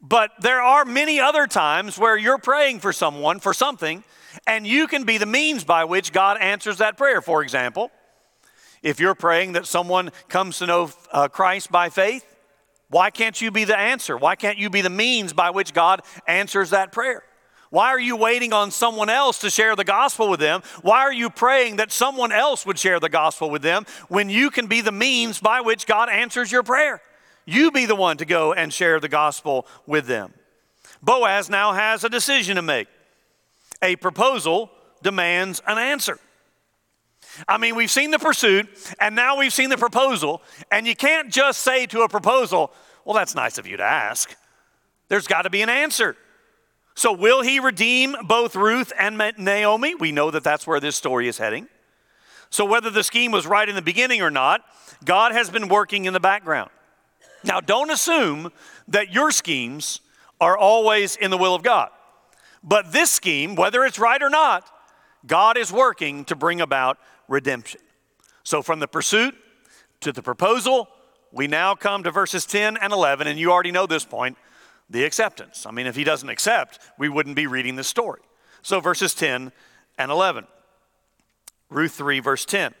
But 0.00 0.30
there 0.40 0.60
are 0.60 0.84
many 0.84 1.20
other 1.20 1.46
times 1.46 1.98
where 1.98 2.16
you're 2.16 2.38
praying 2.38 2.80
for 2.80 2.92
someone 2.92 3.40
for 3.40 3.52
something, 3.52 4.04
and 4.46 4.66
you 4.66 4.86
can 4.86 5.04
be 5.04 5.18
the 5.18 5.26
means 5.26 5.64
by 5.64 5.84
which 5.84 6.12
God 6.12 6.38
answers 6.40 6.78
that 6.78 6.96
prayer. 6.96 7.20
For 7.20 7.42
example, 7.42 7.90
if 8.82 8.98
you're 8.98 9.14
praying 9.14 9.52
that 9.52 9.66
someone 9.66 10.10
comes 10.28 10.58
to 10.58 10.66
know 10.66 10.90
uh, 11.12 11.28
Christ 11.28 11.70
by 11.70 11.88
faith, 11.88 12.24
why 12.88 13.10
can't 13.10 13.40
you 13.40 13.50
be 13.50 13.64
the 13.64 13.78
answer? 13.78 14.16
Why 14.16 14.36
can't 14.36 14.58
you 14.58 14.68
be 14.68 14.82
the 14.82 14.90
means 14.90 15.32
by 15.32 15.50
which 15.50 15.72
God 15.72 16.02
answers 16.26 16.70
that 16.70 16.92
prayer? 16.92 17.22
Why 17.70 17.88
are 17.88 18.00
you 18.00 18.16
waiting 18.16 18.52
on 18.52 18.70
someone 18.70 19.08
else 19.08 19.38
to 19.38 19.48
share 19.48 19.74
the 19.74 19.84
gospel 19.84 20.28
with 20.28 20.40
them? 20.40 20.62
Why 20.82 21.00
are 21.00 21.12
you 21.12 21.30
praying 21.30 21.76
that 21.76 21.90
someone 21.90 22.30
else 22.30 22.66
would 22.66 22.78
share 22.78 23.00
the 23.00 23.08
gospel 23.08 23.48
with 23.48 23.62
them 23.62 23.86
when 24.08 24.28
you 24.28 24.50
can 24.50 24.66
be 24.66 24.82
the 24.82 24.92
means 24.92 25.40
by 25.40 25.62
which 25.62 25.86
God 25.86 26.10
answers 26.10 26.52
your 26.52 26.62
prayer? 26.62 27.00
You 27.46 27.70
be 27.70 27.86
the 27.86 27.96
one 27.96 28.18
to 28.18 28.26
go 28.26 28.52
and 28.52 28.70
share 28.70 29.00
the 29.00 29.08
gospel 29.08 29.66
with 29.86 30.06
them. 30.06 30.34
Boaz 31.02 31.48
now 31.48 31.72
has 31.72 32.04
a 32.04 32.10
decision 32.10 32.56
to 32.56 32.62
make. 32.62 32.88
A 33.82 33.96
proposal 33.96 34.70
demands 35.02 35.60
an 35.66 35.78
answer. 35.78 36.18
I 37.48 37.58
mean, 37.58 37.74
we've 37.76 37.90
seen 37.90 38.10
the 38.10 38.18
pursuit, 38.18 38.68
and 39.00 39.16
now 39.16 39.38
we've 39.38 39.52
seen 39.52 39.70
the 39.70 39.78
proposal, 39.78 40.42
and 40.70 40.86
you 40.86 40.94
can't 40.94 41.30
just 41.30 41.62
say 41.62 41.86
to 41.86 42.02
a 42.02 42.08
proposal, 42.08 42.72
Well, 43.04 43.14
that's 43.14 43.34
nice 43.34 43.58
of 43.58 43.66
you 43.66 43.76
to 43.78 43.82
ask. 43.82 44.34
There's 45.08 45.26
got 45.26 45.42
to 45.42 45.50
be 45.50 45.62
an 45.62 45.68
answer. 45.68 46.16
So, 46.94 47.12
will 47.12 47.42
he 47.42 47.58
redeem 47.58 48.14
both 48.24 48.54
Ruth 48.54 48.92
and 48.98 49.20
Naomi? 49.38 49.94
We 49.94 50.12
know 50.12 50.30
that 50.30 50.44
that's 50.44 50.66
where 50.66 50.80
this 50.80 50.94
story 50.94 51.26
is 51.26 51.38
heading. 51.38 51.68
So, 52.50 52.66
whether 52.66 52.90
the 52.90 53.02
scheme 53.02 53.32
was 53.32 53.46
right 53.46 53.68
in 53.68 53.74
the 53.74 53.82
beginning 53.82 54.20
or 54.20 54.30
not, 54.30 54.62
God 55.04 55.32
has 55.32 55.48
been 55.48 55.68
working 55.68 56.04
in 56.04 56.12
the 56.12 56.20
background. 56.20 56.70
Now, 57.44 57.60
don't 57.60 57.90
assume 57.90 58.52
that 58.88 59.12
your 59.12 59.30
schemes 59.30 60.00
are 60.40 60.56
always 60.56 61.16
in 61.16 61.30
the 61.30 61.38
will 61.38 61.54
of 61.54 61.62
God. 61.62 61.90
But 62.62 62.92
this 62.92 63.10
scheme, 63.10 63.54
whether 63.54 63.84
it's 63.84 63.98
right 63.98 64.22
or 64.22 64.30
not, 64.30 64.68
God 65.26 65.56
is 65.56 65.72
working 65.72 66.24
to 66.26 66.36
bring 66.36 66.60
about 66.60 66.98
redemption. 67.28 67.80
So, 68.44 68.62
from 68.62 68.80
the 68.80 68.88
pursuit 68.88 69.34
to 70.00 70.12
the 70.12 70.22
proposal, 70.22 70.88
we 71.30 71.46
now 71.46 71.74
come 71.74 72.02
to 72.02 72.10
verses 72.10 72.44
10 72.44 72.76
and 72.76 72.92
11, 72.92 73.26
and 73.26 73.38
you 73.38 73.50
already 73.50 73.70
know 73.70 73.86
this 73.86 74.04
point 74.04 74.36
the 74.90 75.04
acceptance. 75.04 75.64
I 75.64 75.70
mean, 75.70 75.86
if 75.86 75.96
he 75.96 76.04
doesn't 76.04 76.28
accept, 76.28 76.78
we 76.98 77.08
wouldn't 77.08 77.36
be 77.36 77.46
reading 77.46 77.76
this 77.76 77.88
story. 77.88 78.20
So, 78.62 78.80
verses 78.80 79.14
10 79.14 79.52
and 79.98 80.10
11. 80.10 80.46
Ruth 81.70 81.92
3, 81.92 82.20
verse 82.20 82.44
10. 82.44 82.74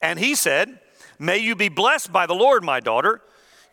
And 0.00 0.18
he 0.18 0.34
said, 0.34 0.80
May 1.18 1.38
you 1.38 1.54
be 1.54 1.68
blessed 1.68 2.12
by 2.12 2.26
the 2.26 2.34
Lord, 2.34 2.64
my 2.64 2.80
daughter. 2.80 3.20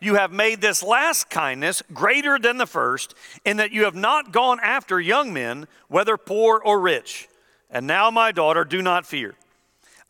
You 0.04 0.16
have 0.16 0.32
made 0.32 0.60
this 0.60 0.82
last 0.82 1.30
kindness 1.30 1.82
greater 1.94 2.38
than 2.38 2.58
the 2.58 2.66
first, 2.66 3.14
in 3.42 3.56
that 3.56 3.72
you 3.72 3.84
have 3.84 3.94
not 3.94 4.32
gone 4.32 4.60
after 4.60 5.00
young 5.00 5.32
men, 5.32 5.66
whether 5.88 6.18
poor 6.18 6.60
or 6.62 6.78
rich. 6.78 7.26
And 7.70 7.86
now, 7.86 8.10
my 8.10 8.30
daughter, 8.30 8.66
do 8.66 8.82
not 8.82 9.06
fear. 9.06 9.34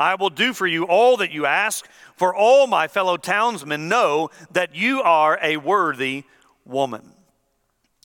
I 0.00 0.16
will 0.16 0.30
do 0.30 0.52
for 0.52 0.66
you 0.66 0.82
all 0.82 1.16
that 1.18 1.30
you 1.30 1.46
ask, 1.46 1.86
for 2.16 2.34
all 2.34 2.66
my 2.66 2.88
fellow 2.88 3.16
townsmen 3.16 3.88
know 3.88 4.30
that 4.50 4.74
you 4.74 5.00
are 5.00 5.38
a 5.40 5.58
worthy 5.58 6.24
woman. 6.64 7.12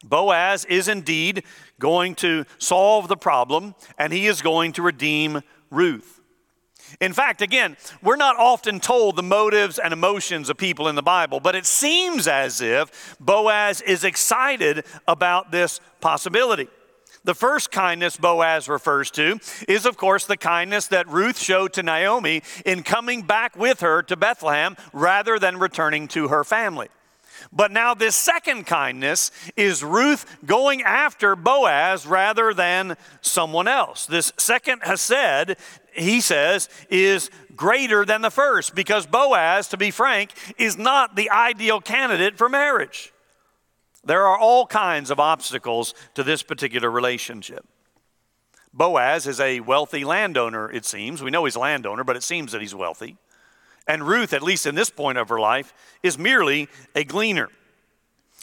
Boaz 0.04 0.66
is 0.66 0.88
indeed 0.88 1.44
going 1.80 2.14
to 2.16 2.46
solve 2.60 3.08
the 3.08 3.18
problem, 3.18 3.74
and 3.98 4.14
he 4.14 4.28
is 4.28 4.44
going 4.44 4.74
to 4.74 4.84
redeem 4.84 5.42
Ruth. 5.72 6.19
In 7.00 7.14
fact, 7.14 7.42
again, 7.42 7.78
we're 8.04 8.18
not 8.18 8.36
often 8.36 8.82
told 8.82 9.16
the 9.16 9.24
motives 9.24 9.80
and 9.80 9.94
emotions 9.94 10.50
of 10.50 10.58
people 10.58 10.90
in 10.90 10.96
the 10.96 11.02
Bible, 11.02 11.40
but 11.40 11.56
it 11.56 11.66
seems 11.66 12.28
as 12.28 12.60
if 12.60 13.16
Boaz 13.22 13.80
is 13.82 14.04
excited 14.04 14.86
about 15.08 15.50
this 15.52 15.80
possibility. 16.02 16.68
The 17.24 17.34
first 17.34 17.72
kindness 17.72 18.18
Boaz 18.18 18.68
refers 18.68 19.12
to 19.12 19.40
is, 19.68 19.86
of 19.86 19.96
course, 19.96 20.26
the 20.26 20.38
kindness 20.38 20.88
that 20.88 21.08
Ruth 21.08 21.40
showed 21.40 21.74
to 21.74 21.84
Naomi 21.84 22.44
in 22.66 22.84
coming 22.84 23.22
back 23.22 23.56
with 23.56 23.80
her 23.80 24.04
to 24.04 24.18
Bethlehem 24.18 24.76
rather 24.92 25.40
than 25.40 25.58
returning 25.58 26.08
to 26.10 26.28
her 26.30 26.44
family. 26.44 26.90
But 27.52 27.72
now, 27.72 27.94
this 27.94 28.16
second 28.16 28.66
kindness 28.66 29.32
is 29.56 29.84
Ruth 29.84 30.26
going 30.46 30.82
after 30.82 31.36
Boaz 31.36 32.06
rather 32.06 32.54
than 32.54 32.98
someone 33.22 33.68
else. 33.68 34.06
This 34.06 34.34
second 34.38 34.82
hesed, 34.84 35.56
he 35.94 36.22
says, 36.22 36.70
is 36.90 37.30
greater 37.56 38.06
than 38.06 38.22
the 38.22 38.32
first 38.32 38.76
because 38.76 39.06
Boaz, 39.06 39.68
to 39.70 39.78
be 39.78 39.92
frank, 39.92 40.32
is 40.58 40.78
not 40.78 41.16
the 41.16 41.30
ideal 41.30 41.82
candidate 41.82 42.38
for 42.38 42.50
marriage. 42.50 43.14
There 44.04 44.26
are 44.26 44.38
all 44.38 44.66
kinds 44.66 45.12
of 45.12 45.20
obstacles 45.20 45.94
to 46.16 46.24
this 46.24 46.42
particular 46.42 46.90
relationship. 46.90 47.66
Boaz 48.74 49.28
is 49.28 49.40
a 49.40 49.60
wealthy 49.60 50.06
landowner, 50.06 50.72
it 50.72 50.86
seems. 50.86 51.22
We 51.22 51.32
know 51.32 51.46
he's 51.46 51.56
a 51.56 51.60
landowner, 51.60 52.04
but 52.04 52.16
it 52.16 52.24
seems 52.24 52.52
that 52.52 52.62
he's 52.62 52.76
wealthy. 52.76 53.18
And 53.88 54.08
Ruth, 54.08 54.34
at 54.34 54.44
least 54.44 54.66
in 54.66 54.76
this 54.76 54.90
point 54.90 55.18
of 55.18 55.30
her 55.30 55.40
life, 55.40 55.74
is 56.04 56.18
merely 56.18 56.70
a 56.96 57.04
gleaner. 57.04 57.50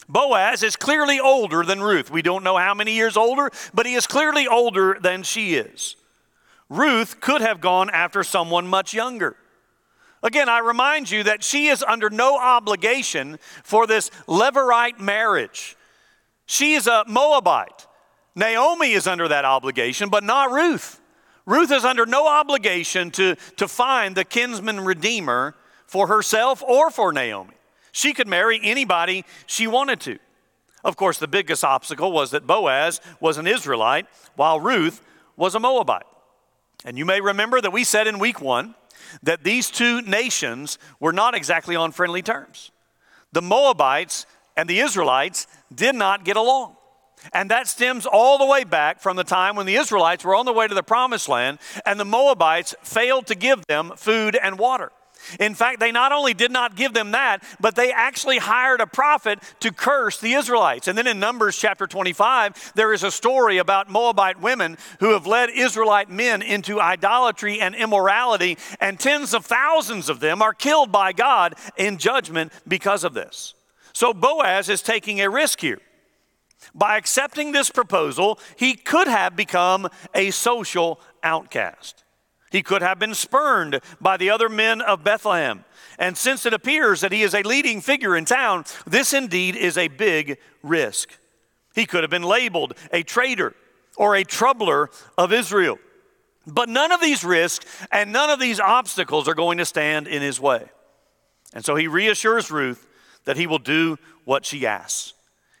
Boaz 0.09 0.63
is 0.63 0.75
clearly 0.75 1.19
older 1.19 1.63
than 1.63 1.81
Ruth. 1.81 2.11
We 2.11 2.21
don't 2.21 2.43
know 2.43 2.57
how 2.57 2.73
many 2.73 2.93
years 2.93 3.17
older, 3.17 3.49
but 3.73 3.85
he 3.85 3.93
is 3.93 4.07
clearly 4.07 4.47
older 4.47 4.97
than 5.01 5.23
she 5.23 5.55
is. 5.55 5.95
Ruth 6.69 7.19
could 7.19 7.41
have 7.41 7.61
gone 7.61 7.89
after 7.89 8.23
someone 8.23 8.67
much 8.67 8.93
younger. 8.93 9.35
Again, 10.23 10.49
I 10.49 10.59
remind 10.59 11.09
you 11.09 11.23
that 11.23 11.43
she 11.43 11.67
is 11.67 11.83
under 11.83 12.09
no 12.09 12.37
obligation 12.37 13.39
for 13.63 13.85
this 13.87 14.09
Levirate 14.27 14.99
marriage. 14.99 15.77
She 16.45 16.73
is 16.73 16.87
a 16.87 17.03
Moabite. 17.07 17.87
Naomi 18.35 18.91
is 18.91 19.07
under 19.07 19.27
that 19.27 19.45
obligation, 19.45 20.09
but 20.09 20.23
not 20.23 20.51
Ruth. 20.51 20.99
Ruth 21.45 21.71
is 21.71 21.85
under 21.85 22.05
no 22.05 22.27
obligation 22.27 23.09
to, 23.11 23.35
to 23.55 23.67
find 23.67 24.15
the 24.15 24.25
kinsman 24.25 24.81
redeemer 24.81 25.55
for 25.85 26.07
herself 26.07 26.61
or 26.63 26.91
for 26.91 27.13
Naomi. 27.13 27.53
She 27.91 28.13
could 28.13 28.27
marry 28.27 28.59
anybody 28.61 29.23
she 29.45 29.65
wanted 29.65 30.01
to. 30.01 30.19
Of 30.83 30.97
course, 30.97 31.17
the 31.17 31.27
biggest 31.27 31.63
obstacle 31.63 32.11
was 32.11 32.31
that 32.31 32.45
Boaz 32.45 33.01
was 33.19 33.37
an 33.37 33.47
Israelite 33.47 34.07
while 34.35 34.59
Ruth 34.59 35.01
was 35.35 35.55
a 35.55 35.59
Moabite. 35.59 36.05
And 36.85 36.97
you 36.97 37.05
may 37.05 37.21
remember 37.21 37.59
that 37.61 37.71
we 37.71 37.83
said 37.83 38.07
in 38.07 38.19
week 38.19 38.41
one 38.41 38.75
that 39.23 39.43
these 39.43 39.69
two 39.69 40.01
nations 40.01 40.77
were 40.99 41.13
not 41.13 41.35
exactly 41.35 41.75
on 41.75 41.91
friendly 41.91 42.21
terms. 42.21 42.71
The 43.31 43.41
Moabites 43.41 44.25
and 44.55 44.69
the 44.69 44.79
Israelites 44.79 45.47
did 45.73 45.95
not 45.95 46.23
get 46.25 46.37
along. 46.37 46.75
And 47.33 47.49
that 47.51 47.67
stems 47.67 48.05
all 48.05 48.37
the 48.37 48.45
way 48.45 48.63
back 48.63 48.99
from 48.99 49.17
the 49.17 49.23
time 49.23 49.55
when 49.55 49.65
the 49.65 49.75
Israelites 49.75 50.23
were 50.23 50.35
on 50.35 50.45
the 50.45 50.53
way 50.53 50.67
to 50.67 50.75
the 50.75 50.83
promised 50.83 51.27
land 51.27 51.59
and 51.85 51.99
the 51.99 52.05
Moabites 52.05 52.75
failed 52.83 53.27
to 53.27 53.35
give 53.35 53.65
them 53.67 53.93
food 53.95 54.37
and 54.41 54.59
water. 54.59 54.91
In 55.39 55.55
fact, 55.55 55.79
they 55.79 55.91
not 55.91 56.11
only 56.11 56.33
did 56.33 56.51
not 56.51 56.75
give 56.75 56.93
them 56.93 57.11
that, 57.11 57.43
but 57.59 57.75
they 57.75 57.91
actually 57.91 58.37
hired 58.37 58.81
a 58.81 58.87
prophet 58.87 59.39
to 59.59 59.71
curse 59.71 60.19
the 60.19 60.33
Israelites. 60.33 60.87
And 60.87 60.97
then 60.97 61.07
in 61.07 61.19
Numbers 61.19 61.57
chapter 61.57 61.87
25, 61.87 62.73
there 62.75 62.93
is 62.93 63.03
a 63.03 63.11
story 63.11 63.57
about 63.57 63.89
Moabite 63.89 64.41
women 64.41 64.77
who 64.99 65.11
have 65.13 65.27
led 65.27 65.49
Israelite 65.49 66.09
men 66.09 66.41
into 66.41 66.79
idolatry 66.79 67.59
and 67.59 67.75
immorality, 67.75 68.57
and 68.79 68.99
tens 68.99 69.33
of 69.33 69.45
thousands 69.45 70.09
of 70.09 70.19
them 70.19 70.41
are 70.41 70.53
killed 70.53 70.91
by 70.91 71.13
God 71.13 71.55
in 71.77 71.97
judgment 71.97 72.51
because 72.67 73.03
of 73.03 73.13
this. 73.13 73.53
So 73.93 74.13
Boaz 74.13 74.69
is 74.69 74.81
taking 74.81 75.21
a 75.21 75.29
risk 75.29 75.59
here. 75.59 75.79
By 76.73 76.97
accepting 76.97 77.51
this 77.51 77.69
proposal, 77.69 78.39
he 78.55 78.75
could 78.75 79.07
have 79.07 79.35
become 79.35 79.89
a 80.13 80.31
social 80.31 80.99
outcast. 81.23 82.03
He 82.51 82.63
could 82.63 82.81
have 82.81 82.99
been 82.99 83.13
spurned 83.13 83.81
by 83.99 84.17
the 84.17 84.29
other 84.29 84.49
men 84.49 84.81
of 84.81 85.03
Bethlehem. 85.03 85.65
And 85.99 86.17
since 86.17 86.45
it 86.45 86.53
appears 86.53 87.01
that 87.01 87.11
he 87.11 87.23
is 87.23 87.33
a 87.33 87.43
leading 87.43 87.81
figure 87.81 88.15
in 88.15 88.25
town, 88.25 88.65
this 88.85 89.13
indeed 89.13 89.55
is 89.55 89.77
a 89.77 89.87
big 89.87 90.37
risk. 90.63 91.09
He 91.75 91.85
could 91.85 92.03
have 92.03 92.09
been 92.09 92.23
labeled 92.23 92.73
a 92.91 93.03
traitor 93.03 93.53
or 93.97 94.15
a 94.15 94.23
troubler 94.23 94.89
of 95.17 95.33
Israel. 95.33 95.77
But 96.45 96.69
none 96.69 96.93
of 96.93 97.01
these 97.01 97.23
risks 97.25 97.65
and 97.91 98.13
none 98.13 98.29
of 98.29 98.39
these 98.39 98.59
obstacles 98.59 99.27
are 99.27 99.35
going 99.35 99.57
to 99.57 99.65
stand 99.65 100.07
in 100.07 100.21
his 100.21 100.39
way. 100.39 100.69
And 101.53 101.65
so 101.65 101.75
he 101.75 101.87
reassures 101.87 102.49
Ruth 102.49 102.87
that 103.25 103.37
he 103.37 103.47
will 103.47 103.59
do 103.59 103.97
what 104.23 104.45
she 104.45 104.65
asks. 104.65 105.13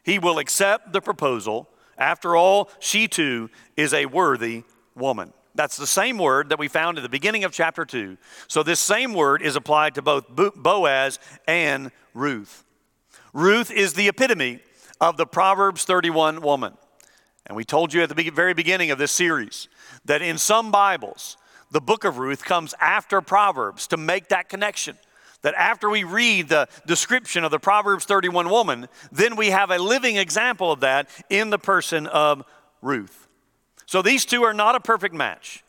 He 0.03 0.19
will 0.19 0.39
accept 0.39 0.93
the 0.93 1.01
proposal. 1.01 1.67
After 1.97 2.35
all, 2.35 2.69
she 2.79 3.09
too 3.09 3.49
is 3.75 3.93
a 3.93 4.05
worthy 4.05 4.63
woman. 4.95 5.33
That's 5.57 5.75
the 5.75 5.87
same 5.87 6.19
word 6.19 6.49
that 6.49 6.59
we 6.59 6.67
found 6.67 6.97
at 6.97 7.01
the 7.01 7.09
beginning 7.09 7.43
of 7.43 7.51
chapter 7.51 7.83
2. 7.83 8.15
So, 8.47 8.61
this 8.61 8.79
same 8.79 9.15
word 9.15 9.41
is 9.41 9.55
applied 9.55 9.95
to 9.95 10.03
both 10.03 10.27
Boaz 10.29 11.17
and 11.47 11.91
Ruth. 12.13 12.63
Ruth 13.33 13.71
is 13.71 13.93
the 13.93 14.07
epitome 14.07 14.59
of 15.01 15.17
the 15.17 15.25
Proverbs 15.25 15.83
31 15.83 16.41
woman. 16.41 16.73
And 17.47 17.55
we 17.55 17.63
told 17.63 17.91
you 17.91 18.03
at 18.03 18.15
the 18.15 18.29
very 18.29 18.53
beginning 18.53 18.91
of 18.91 18.99
this 18.99 19.11
series 19.11 19.67
that 20.05 20.21
in 20.21 20.37
some 20.37 20.69
Bibles, 20.69 21.37
the 21.71 21.81
book 21.81 22.03
of 22.03 22.19
Ruth 22.19 22.43
comes 22.43 22.75
after 22.79 23.19
Proverbs 23.19 23.87
to 23.87 23.97
make 23.97 24.27
that 24.29 24.49
connection. 24.49 24.95
That 25.41 25.55
after 25.55 25.89
we 25.89 26.03
read 26.03 26.49
the 26.49 26.67
description 26.85 27.43
of 27.43 27.49
the 27.49 27.59
Proverbs 27.59 28.05
31 28.05 28.49
woman, 28.49 28.87
then 29.11 29.35
we 29.35 29.49
have 29.49 29.71
a 29.71 29.79
living 29.79 30.17
example 30.17 30.71
of 30.71 30.81
that 30.81 31.09
in 31.31 31.49
the 31.49 31.59
person 31.59 32.05
of 32.05 32.43
Ruth. 32.81 33.26
So 33.87 34.01
these 34.01 34.25
two 34.25 34.43
are 34.43 34.53
not 34.53 34.75
a 34.75 34.81
perfect 34.81 35.15
match, 35.15 35.63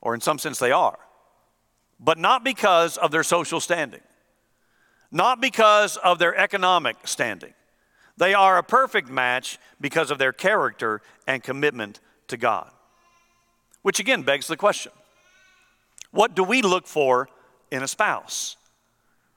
or 0.00 0.14
in 0.14 0.20
some 0.20 0.38
sense 0.38 0.58
they 0.60 0.70
are, 0.70 0.98
but 1.98 2.16
not 2.16 2.44
because 2.44 2.96
of 2.96 3.10
their 3.10 3.24
social 3.24 3.60
standing, 3.60 4.00
not 5.10 5.40
because 5.40 5.96
of 5.96 6.20
their 6.20 6.34
economic 6.36 6.96
standing. 7.04 7.52
They 8.16 8.34
are 8.34 8.56
a 8.56 8.62
perfect 8.62 9.10
match 9.10 9.58
because 9.80 10.12
of 10.12 10.18
their 10.18 10.32
character 10.32 11.02
and 11.26 11.42
commitment 11.42 11.98
to 12.28 12.36
God. 12.36 12.70
Which 13.82 13.98
again 13.98 14.22
begs 14.22 14.46
the 14.46 14.56
question 14.56 14.92
what 16.12 16.36
do 16.36 16.44
we 16.44 16.62
look 16.62 16.86
for 16.86 17.28
in 17.72 17.82
a 17.82 17.88
spouse? 17.88 18.56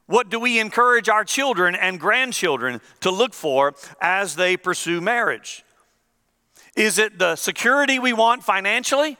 What 0.05 0.29
do 0.29 0.39
we 0.39 0.59
encourage 0.59 1.09
our 1.09 1.25
children 1.25 1.73
and 1.73 1.99
grandchildren 1.99 2.79
to 3.01 3.09
look 3.09 3.33
for 3.33 3.73
as 3.99 4.35
they 4.35 4.55
pursue 4.55 5.01
marriage? 5.01 5.65
Is 6.77 6.99
it 6.99 7.17
the 7.17 7.35
security 7.35 7.97
we 7.97 8.13
want 8.13 8.43
financially? 8.43 9.17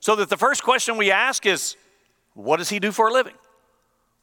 So 0.00 0.14
that 0.16 0.28
the 0.28 0.36
first 0.36 0.62
question 0.62 0.98
we 0.98 1.10
ask 1.10 1.46
is, 1.46 1.76
what 2.34 2.58
does 2.58 2.68
he 2.68 2.78
do 2.78 2.92
for 2.92 3.08
a 3.08 3.12
living? 3.12 3.32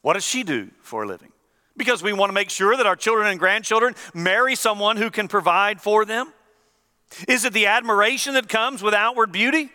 What 0.00 0.14
does 0.14 0.24
she 0.24 0.44
do 0.44 0.70
for 0.80 1.02
a 1.02 1.06
living? 1.06 1.32
Because 1.76 2.04
we 2.04 2.12
want 2.12 2.30
to 2.30 2.34
make 2.34 2.50
sure 2.50 2.76
that 2.76 2.86
our 2.86 2.94
children 2.94 3.26
and 3.26 3.40
grandchildren 3.40 3.96
marry 4.14 4.54
someone 4.54 4.96
who 4.96 5.10
can 5.10 5.26
provide 5.26 5.80
for 5.80 6.04
them. 6.04 6.32
Is 7.26 7.44
it 7.44 7.52
the 7.52 7.66
admiration 7.66 8.34
that 8.34 8.48
comes 8.48 8.80
with 8.80 8.94
outward 8.94 9.32
beauty? 9.32 9.70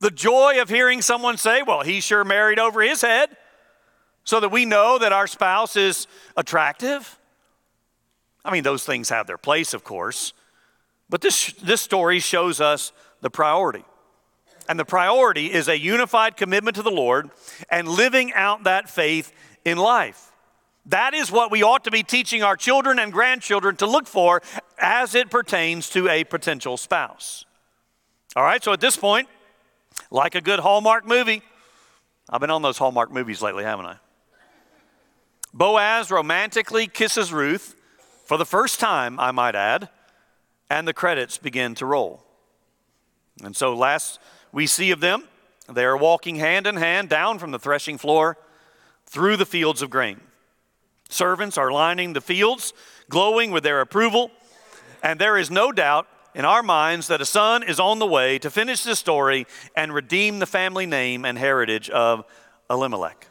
The 0.00 0.10
joy 0.10 0.62
of 0.62 0.70
hearing 0.70 1.02
someone 1.02 1.36
say, 1.36 1.62
Well, 1.62 1.82
he 1.82 2.00
sure 2.00 2.24
married 2.24 2.58
over 2.58 2.80
his 2.80 3.02
head, 3.02 3.36
so 4.24 4.40
that 4.40 4.50
we 4.50 4.64
know 4.64 4.98
that 4.98 5.12
our 5.12 5.26
spouse 5.26 5.76
is 5.76 6.06
attractive? 6.36 7.18
I 8.44 8.50
mean, 8.50 8.62
those 8.62 8.84
things 8.84 9.10
have 9.10 9.26
their 9.26 9.38
place, 9.38 9.74
of 9.74 9.84
course. 9.84 10.32
But 11.12 11.20
this, 11.20 11.52
this 11.62 11.82
story 11.82 12.20
shows 12.20 12.58
us 12.58 12.90
the 13.20 13.28
priority. 13.28 13.84
And 14.66 14.80
the 14.80 14.86
priority 14.86 15.52
is 15.52 15.68
a 15.68 15.78
unified 15.78 16.38
commitment 16.38 16.74
to 16.76 16.82
the 16.82 16.90
Lord 16.90 17.28
and 17.68 17.86
living 17.86 18.32
out 18.32 18.64
that 18.64 18.88
faith 18.88 19.30
in 19.62 19.76
life. 19.76 20.32
That 20.86 21.12
is 21.12 21.30
what 21.30 21.50
we 21.50 21.62
ought 21.62 21.84
to 21.84 21.90
be 21.90 22.02
teaching 22.02 22.42
our 22.42 22.56
children 22.56 22.98
and 22.98 23.12
grandchildren 23.12 23.76
to 23.76 23.86
look 23.86 24.06
for 24.06 24.40
as 24.78 25.14
it 25.14 25.30
pertains 25.30 25.90
to 25.90 26.08
a 26.08 26.24
potential 26.24 26.78
spouse. 26.78 27.44
All 28.34 28.42
right, 28.42 28.64
so 28.64 28.72
at 28.72 28.80
this 28.80 28.96
point, 28.96 29.28
like 30.10 30.34
a 30.34 30.40
good 30.40 30.60
Hallmark 30.60 31.06
movie, 31.06 31.42
I've 32.30 32.40
been 32.40 32.50
on 32.50 32.62
those 32.62 32.78
Hallmark 32.78 33.12
movies 33.12 33.42
lately, 33.42 33.64
haven't 33.64 33.84
I? 33.84 33.96
Boaz 35.52 36.10
romantically 36.10 36.86
kisses 36.86 37.34
Ruth 37.34 37.74
for 38.24 38.38
the 38.38 38.46
first 38.46 38.80
time, 38.80 39.20
I 39.20 39.30
might 39.30 39.54
add 39.54 39.90
and 40.70 40.86
the 40.86 40.94
credits 40.94 41.38
begin 41.38 41.74
to 41.76 41.86
roll. 41.86 42.24
And 43.42 43.56
so, 43.56 43.74
last 43.74 44.20
we 44.52 44.66
see 44.66 44.90
of 44.90 45.00
them, 45.00 45.24
they 45.68 45.84
are 45.84 45.96
walking 45.96 46.36
hand 46.36 46.66
in 46.66 46.76
hand 46.76 47.08
down 47.08 47.38
from 47.38 47.50
the 47.50 47.58
threshing 47.58 47.98
floor 47.98 48.36
through 49.06 49.36
the 49.36 49.46
fields 49.46 49.82
of 49.82 49.90
grain. 49.90 50.20
Servants 51.08 51.58
are 51.58 51.70
lining 51.70 52.12
the 52.12 52.20
fields, 52.20 52.72
glowing 53.08 53.50
with 53.50 53.62
their 53.62 53.80
approval, 53.80 54.30
and 55.02 55.18
there 55.18 55.36
is 55.36 55.50
no 55.50 55.72
doubt 55.72 56.06
in 56.34 56.44
our 56.44 56.62
minds 56.62 57.08
that 57.08 57.20
a 57.20 57.26
son 57.26 57.62
is 57.62 57.78
on 57.78 57.98
the 57.98 58.06
way 58.06 58.38
to 58.38 58.50
finish 58.50 58.82
this 58.82 58.98
story 58.98 59.46
and 59.76 59.92
redeem 59.92 60.38
the 60.38 60.46
family 60.46 60.86
name 60.86 61.24
and 61.24 61.36
heritage 61.36 61.90
of 61.90 62.24
Elimelech. 62.70 63.26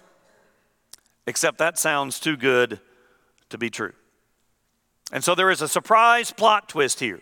Except 1.26 1.58
that 1.58 1.80
sounds 1.80 2.20
too 2.20 2.38
good 2.38 2.80
to 3.50 3.58
be 3.58 3.70
true. 3.70 3.94
And 5.12 5.24
so 5.24 5.36
there 5.36 5.52
is 5.52 5.62
a 5.62 5.68
surprise 5.68 6.32
plot 6.32 6.70
twist 6.70 7.00
here. 7.00 7.22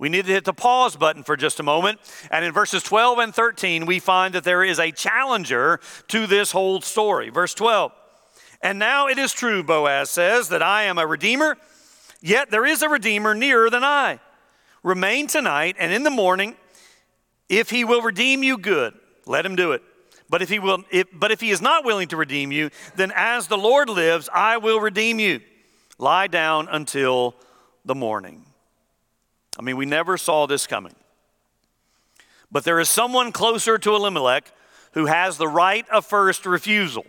We 0.00 0.08
need 0.08 0.24
to 0.26 0.32
hit 0.32 0.44
the 0.44 0.54
pause 0.54 0.96
button 0.96 1.24
for 1.24 1.36
just 1.36 1.60
a 1.60 1.62
moment. 1.62 2.00
And 2.30 2.44
in 2.44 2.52
verses 2.52 2.82
12 2.82 3.18
and 3.18 3.34
13, 3.34 3.84
we 3.84 3.98
find 3.98 4.34
that 4.34 4.44
there 4.44 4.64
is 4.64 4.78
a 4.78 4.90
challenger 4.90 5.78
to 6.08 6.26
this 6.26 6.52
whole 6.52 6.80
story. 6.80 7.28
Verse 7.28 7.52
12. 7.52 7.92
And 8.62 8.78
now 8.78 9.08
it 9.08 9.18
is 9.18 9.32
true, 9.32 9.62
Boaz 9.62 10.10
says, 10.10 10.48
that 10.48 10.62
I 10.62 10.84
am 10.84 10.98
a 10.98 11.06
redeemer, 11.06 11.56
yet 12.20 12.50
there 12.50 12.66
is 12.66 12.82
a 12.82 12.88
redeemer 12.88 13.34
nearer 13.34 13.70
than 13.70 13.84
I. 13.84 14.20
Remain 14.82 15.26
tonight, 15.26 15.76
and 15.78 15.92
in 15.92 16.02
the 16.02 16.10
morning, 16.10 16.56
if 17.48 17.70
he 17.70 17.84
will 17.84 18.00
redeem 18.00 18.42
you, 18.42 18.56
good, 18.56 18.94
let 19.26 19.44
him 19.44 19.56
do 19.56 19.72
it. 19.72 19.82
But 20.30 20.42
if 20.42 20.48
he 20.48 20.58
will, 20.58 20.84
if, 20.90 21.08
but 21.12 21.30
if 21.30 21.40
he 21.40 21.50
is 21.50 21.60
not 21.60 21.84
willing 21.84 22.08
to 22.08 22.16
redeem 22.16 22.52
you, 22.52 22.70
then 22.96 23.12
as 23.14 23.48
the 23.48 23.58
Lord 23.58 23.88
lives, 23.88 24.28
I 24.32 24.58
will 24.58 24.80
redeem 24.80 25.18
you. 25.18 25.40
Lie 26.00 26.28
down 26.28 26.66
until 26.70 27.34
the 27.84 27.94
morning. 27.94 28.46
I 29.58 29.62
mean, 29.62 29.76
we 29.76 29.84
never 29.84 30.16
saw 30.16 30.46
this 30.46 30.66
coming. 30.66 30.94
But 32.50 32.64
there 32.64 32.80
is 32.80 32.88
someone 32.88 33.32
closer 33.32 33.76
to 33.76 33.94
Elimelech 33.94 34.50
who 34.92 35.04
has 35.04 35.36
the 35.36 35.46
right 35.46 35.86
of 35.90 36.06
first 36.06 36.46
refusal. 36.46 37.04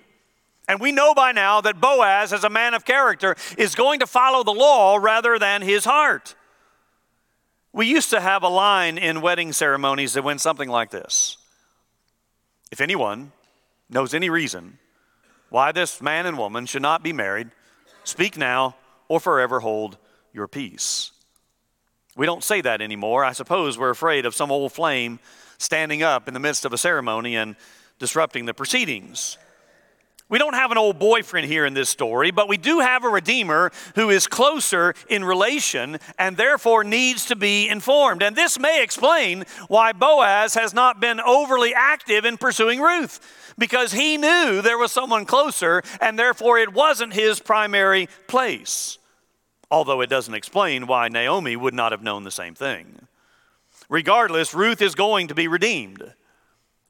And 0.67 0.81
we 0.81 0.91
know 0.91 1.13
by 1.13 1.31
now 1.31 1.61
that 1.61 1.79
Boaz, 1.79 2.33
as 2.33 2.43
a 2.43 2.49
man 2.49 2.73
of 2.73 2.83
character, 2.83 3.37
is 3.57 3.75
going 3.75 4.01
to 4.01 4.07
follow 4.07 4.43
the 4.43 4.51
law 4.51 4.97
rather 4.97 5.39
than 5.39 5.61
his 5.61 5.85
heart. 5.85 6.35
We 7.71 7.85
used 7.85 8.09
to 8.09 8.19
have 8.19 8.43
a 8.43 8.49
line 8.49 8.97
in 8.97 9.21
wedding 9.21 9.53
ceremonies 9.53 10.13
that 10.13 10.23
went 10.25 10.41
something 10.41 10.67
like 10.67 10.91
this 10.91 11.37
If 12.73 12.81
anyone 12.81 13.31
knows 13.89 14.13
any 14.13 14.29
reason 14.29 14.79
why 15.49 15.71
this 15.71 16.01
man 16.01 16.25
and 16.25 16.37
woman 16.37 16.65
should 16.65 16.81
not 16.81 17.03
be 17.03 17.13
married, 17.13 17.51
speak 18.03 18.37
now 18.37 18.75
or 19.11 19.19
forever 19.19 19.59
hold 19.59 19.97
your 20.31 20.47
peace. 20.47 21.11
We 22.15 22.25
don't 22.25 22.45
say 22.45 22.61
that 22.61 22.81
anymore. 22.81 23.25
I 23.25 23.33
suppose 23.33 23.77
we're 23.77 23.89
afraid 23.89 24.25
of 24.25 24.33
some 24.33 24.53
old 24.53 24.71
flame 24.71 25.19
standing 25.57 26.01
up 26.01 26.29
in 26.29 26.33
the 26.33 26.39
midst 26.39 26.63
of 26.63 26.71
a 26.71 26.77
ceremony 26.77 27.35
and 27.35 27.57
disrupting 27.99 28.45
the 28.45 28.53
proceedings. 28.53 29.37
We 30.29 30.37
don't 30.37 30.53
have 30.53 30.71
an 30.71 30.77
old 30.77 30.97
boyfriend 30.97 31.47
here 31.47 31.65
in 31.65 31.73
this 31.73 31.89
story, 31.89 32.31
but 32.31 32.47
we 32.47 32.55
do 32.55 32.79
have 32.79 33.03
a 33.03 33.09
Redeemer 33.09 33.73
who 33.95 34.09
is 34.09 34.27
closer 34.27 34.93
in 35.09 35.25
relation 35.25 35.97
and 36.17 36.37
therefore 36.37 36.85
needs 36.85 37.25
to 37.25 37.35
be 37.35 37.67
informed. 37.67 38.23
And 38.23 38.33
this 38.33 38.57
may 38.57 38.81
explain 38.81 39.43
why 39.67 39.91
Boaz 39.91 40.53
has 40.53 40.73
not 40.73 41.01
been 41.01 41.19
overly 41.19 41.73
active 41.73 42.23
in 42.23 42.37
pursuing 42.37 42.79
Ruth, 42.79 43.19
because 43.57 43.91
he 43.91 44.15
knew 44.15 44.61
there 44.61 44.77
was 44.77 44.93
someone 44.93 45.25
closer 45.25 45.83
and 45.99 46.17
therefore 46.17 46.59
it 46.59 46.71
wasn't 46.71 47.11
his 47.11 47.41
primary 47.41 48.07
place 48.27 48.99
although 49.71 50.01
it 50.01 50.09
doesn't 50.09 50.35
explain 50.35 50.85
why 50.85 51.07
Naomi 51.07 51.55
would 51.55 51.73
not 51.73 51.91
have 51.93 52.03
known 52.03 52.23
the 52.23 52.29
same 52.31 52.53
thing. 52.53 53.07
Regardless, 53.89 54.53
Ruth 54.53 54.81
is 54.81 54.93
going 54.93 55.27
to 55.29 55.35
be 55.35 55.47
redeemed. 55.47 56.13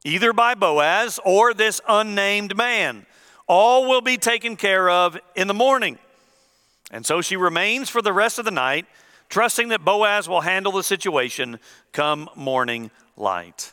either 0.04 0.32
by 0.32 0.54
Boaz 0.54 1.20
or 1.24 1.54
this 1.54 1.80
unnamed 1.88 2.56
man. 2.56 3.06
All 3.46 3.88
will 3.88 4.00
be 4.00 4.16
taken 4.16 4.56
care 4.56 4.88
of 4.88 5.18
in 5.34 5.48
the 5.48 5.54
morning. 5.54 5.98
And 6.90 7.06
so 7.06 7.20
she 7.20 7.36
remains 7.36 7.88
for 7.88 8.02
the 8.02 8.12
rest 8.12 8.38
of 8.38 8.44
the 8.44 8.50
night, 8.50 8.86
trusting 9.28 9.68
that 9.68 9.84
Boaz 9.84 10.28
will 10.28 10.42
handle 10.42 10.72
the 10.72 10.82
situation 10.82 11.58
come 11.92 12.28
morning 12.34 12.90
light. 13.16 13.72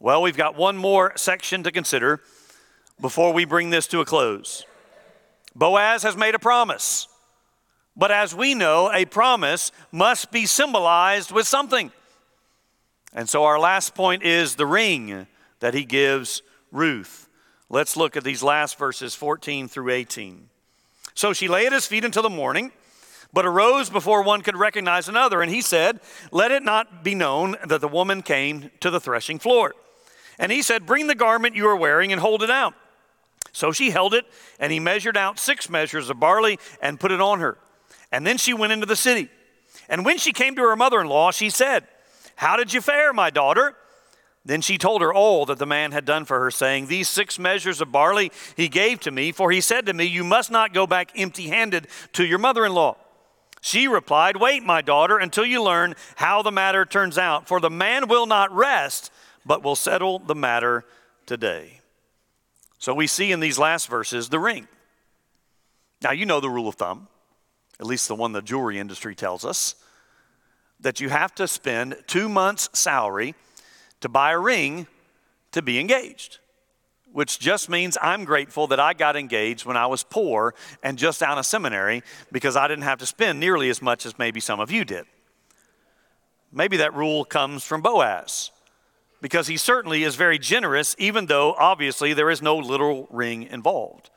Well, 0.00 0.22
we've 0.22 0.36
got 0.36 0.56
one 0.56 0.76
more 0.76 1.12
section 1.16 1.62
to 1.62 1.70
consider 1.70 2.20
before 3.00 3.32
we 3.32 3.44
bring 3.44 3.70
this 3.70 3.86
to 3.88 4.00
a 4.00 4.04
close. 4.04 4.64
Boaz 5.54 6.02
has 6.02 6.16
made 6.16 6.34
a 6.34 6.38
promise. 6.38 7.06
But 7.96 8.10
as 8.10 8.34
we 8.34 8.54
know, 8.54 8.90
a 8.92 9.04
promise 9.04 9.70
must 9.90 10.30
be 10.30 10.46
symbolized 10.46 11.30
with 11.30 11.46
something. 11.46 11.92
And 13.12 13.28
so 13.28 13.44
our 13.44 13.58
last 13.58 13.94
point 13.94 14.22
is 14.22 14.54
the 14.54 14.66
ring 14.66 15.26
that 15.60 15.74
he 15.74 15.84
gives 15.84 16.42
Ruth. 16.70 17.28
Let's 17.68 17.96
look 17.96 18.16
at 18.16 18.24
these 18.24 18.42
last 18.42 18.78
verses 18.78 19.14
14 19.14 19.68
through 19.68 19.90
18. 19.90 20.48
So 21.14 21.32
she 21.32 21.48
lay 21.48 21.66
at 21.66 21.72
his 21.72 21.86
feet 21.86 22.04
until 22.04 22.22
the 22.22 22.30
morning, 22.30 22.72
but 23.32 23.46
arose 23.46 23.90
before 23.90 24.22
one 24.22 24.40
could 24.40 24.56
recognize 24.56 25.08
another. 25.08 25.42
And 25.42 25.50
he 25.50 25.60
said, 25.60 26.00
Let 26.30 26.50
it 26.50 26.62
not 26.62 27.04
be 27.04 27.14
known 27.14 27.56
that 27.66 27.80
the 27.80 27.88
woman 27.88 28.22
came 28.22 28.70
to 28.80 28.90
the 28.90 29.00
threshing 29.00 29.38
floor. 29.38 29.74
And 30.38 30.50
he 30.50 30.62
said, 30.62 30.86
Bring 30.86 31.06
the 31.06 31.14
garment 31.14 31.56
you 31.56 31.66
are 31.68 31.76
wearing 31.76 32.12
and 32.12 32.20
hold 32.20 32.42
it 32.42 32.50
out. 32.50 32.74
So 33.52 33.70
she 33.72 33.90
held 33.90 34.14
it, 34.14 34.24
and 34.58 34.72
he 34.72 34.80
measured 34.80 35.16
out 35.16 35.38
six 35.38 35.68
measures 35.68 36.08
of 36.08 36.18
barley 36.18 36.58
and 36.80 36.98
put 36.98 37.12
it 37.12 37.20
on 37.20 37.40
her. 37.40 37.58
And 38.12 38.26
then 38.26 38.36
she 38.36 38.54
went 38.54 38.72
into 38.72 38.86
the 38.86 38.94
city. 38.94 39.28
And 39.88 40.04
when 40.04 40.18
she 40.18 40.32
came 40.32 40.54
to 40.54 40.62
her 40.62 40.76
mother 40.76 41.00
in 41.00 41.08
law, 41.08 41.32
she 41.32 41.50
said, 41.50 41.88
How 42.36 42.56
did 42.56 42.72
you 42.72 42.80
fare, 42.80 43.12
my 43.12 43.30
daughter? 43.30 43.74
Then 44.44 44.60
she 44.60 44.76
told 44.76 45.02
her 45.02 45.14
all 45.14 45.46
that 45.46 45.58
the 45.58 45.66
man 45.66 45.92
had 45.92 46.04
done 46.04 46.24
for 46.24 46.40
her, 46.40 46.50
saying, 46.50 46.86
These 46.86 47.08
six 47.08 47.38
measures 47.38 47.80
of 47.80 47.90
barley 47.90 48.30
he 48.56 48.68
gave 48.68 49.00
to 49.00 49.10
me, 49.10 49.32
for 49.32 49.50
he 49.50 49.60
said 49.60 49.86
to 49.86 49.94
me, 49.94 50.04
You 50.04 50.24
must 50.24 50.50
not 50.50 50.74
go 50.74 50.86
back 50.86 51.12
empty 51.16 51.48
handed 51.48 51.88
to 52.12 52.24
your 52.24 52.38
mother 52.38 52.66
in 52.66 52.74
law. 52.74 52.96
She 53.60 53.86
replied, 53.86 54.36
Wait, 54.36 54.64
my 54.64 54.82
daughter, 54.82 55.18
until 55.18 55.46
you 55.46 55.62
learn 55.62 55.94
how 56.16 56.42
the 56.42 56.50
matter 56.50 56.84
turns 56.84 57.16
out, 57.16 57.46
for 57.46 57.60
the 57.60 57.70
man 57.70 58.08
will 58.08 58.26
not 58.26 58.52
rest, 58.52 59.12
but 59.46 59.62
will 59.62 59.76
settle 59.76 60.18
the 60.18 60.34
matter 60.34 60.84
today. 61.26 61.80
So 62.78 62.92
we 62.92 63.06
see 63.06 63.30
in 63.30 63.38
these 63.38 63.60
last 63.60 63.88
verses 63.88 64.28
the 64.28 64.40
ring. 64.40 64.66
Now, 66.02 66.10
you 66.10 66.26
know 66.26 66.40
the 66.40 66.50
rule 66.50 66.66
of 66.66 66.74
thumb, 66.74 67.06
at 67.82 67.86
least 67.86 68.06
the 68.06 68.14
one 68.14 68.30
the 68.30 68.40
jewelry 68.40 68.78
industry 68.78 69.12
tells 69.12 69.44
us, 69.44 69.74
that 70.78 71.00
you 71.00 71.08
have 71.08 71.34
to 71.34 71.48
spend 71.48 71.96
two 72.06 72.28
months' 72.28 72.70
salary 72.72 73.34
to 74.00 74.08
buy 74.08 74.30
a 74.30 74.38
ring 74.38 74.86
to 75.50 75.62
be 75.62 75.80
engaged, 75.80 76.38
which 77.10 77.40
just 77.40 77.68
means 77.68 77.98
I'm 78.00 78.24
grateful 78.24 78.68
that 78.68 78.78
I 78.78 78.94
got 78.94 79.16
engaged 79.16 79.66
when 79.66 79.76
I 79.76 79.86
was 79.86 80.04
poor 80.04 80.54
and 80.84 80.96
just 80.96 81.24
out 81.24 81.38
of 81.38 81.44
seminary 81.44 82.04
because 82.30 82.54
I 82.54 82.68
didn't 82.68 82.84
have 82.84 83.00
to 83.00 83.06
spend 83.06 83.40
nearly 83.40 83.68
as 83.68 83.82
much 83.82 84.06
as 84.06 84.16
maybe 84.16 84.38
some 84.38 84.60
of 84.60 84.70
you 84.70 84.84
did. 84.84 85.04
Maybe 86.52 86.76
that 86.76 86.94
rule 86.94 87.24
comes 87.24 87.64
from 87.64 87.82
Boaz 87.82 88.52
because 89.20 89.48
he 89.48 89.56
certainly 89.56 90.04
is 90.04 90.14
very 90.14 90.38
generous, 90.38 90.94
even 90.98 91.26
though 91.26 91.54
obviously 91.54 92.12
there 92.12 92.30
is 92.30 92.40
no 92.40 92.56
literal 92.56 93.08
ring 93.10 93.42
involved. 93.42 94.08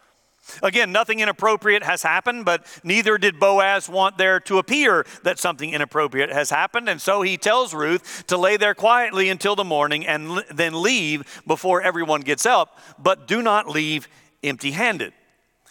Again, 0.61 0.91
nothing 0.91 1.19
inappropriate 1.19 1.83
has 1.83 2.03
happened, 2.03 2.45
but 2.45 2.65
neither 2.83 3.17
did 3.17 3.39
Boaz 3.39 3.89
want 3.89 4.17
there 4.17 4.39
to 4.41 4.57
appear 4.57 5.05
that 5.23 5.39
something 5.39 5.71
inappropriate 5.71 6.31
has 6.31 6.49
happened. 6.49 6.87
And 6.87 7.01
so 7.01 7.21
he 7.21 7.37
tells 7.37 7.73
Ruth 7.73 8.25
to 8.27 8.37
lay 8.37 8.57
there 8.57 8.75
quietly 8.75 9.29
until 9.29 9.55
the 9.55 9.63
morning 9.63 10.05
and 10.05 10.27
l- 10.27 10.43
then 10.51 10.81
leave 10.81 11.41
before 11.47 11.81
everyone 11.81 12.21
gets 12.21 12.45
up, 12.45 12.79
but 12.99 13.27
do 13.27 13.41
not 13.41 13.67
leave 13.67 14.07
empty 14.43 14.71
handed. 14.71 15.13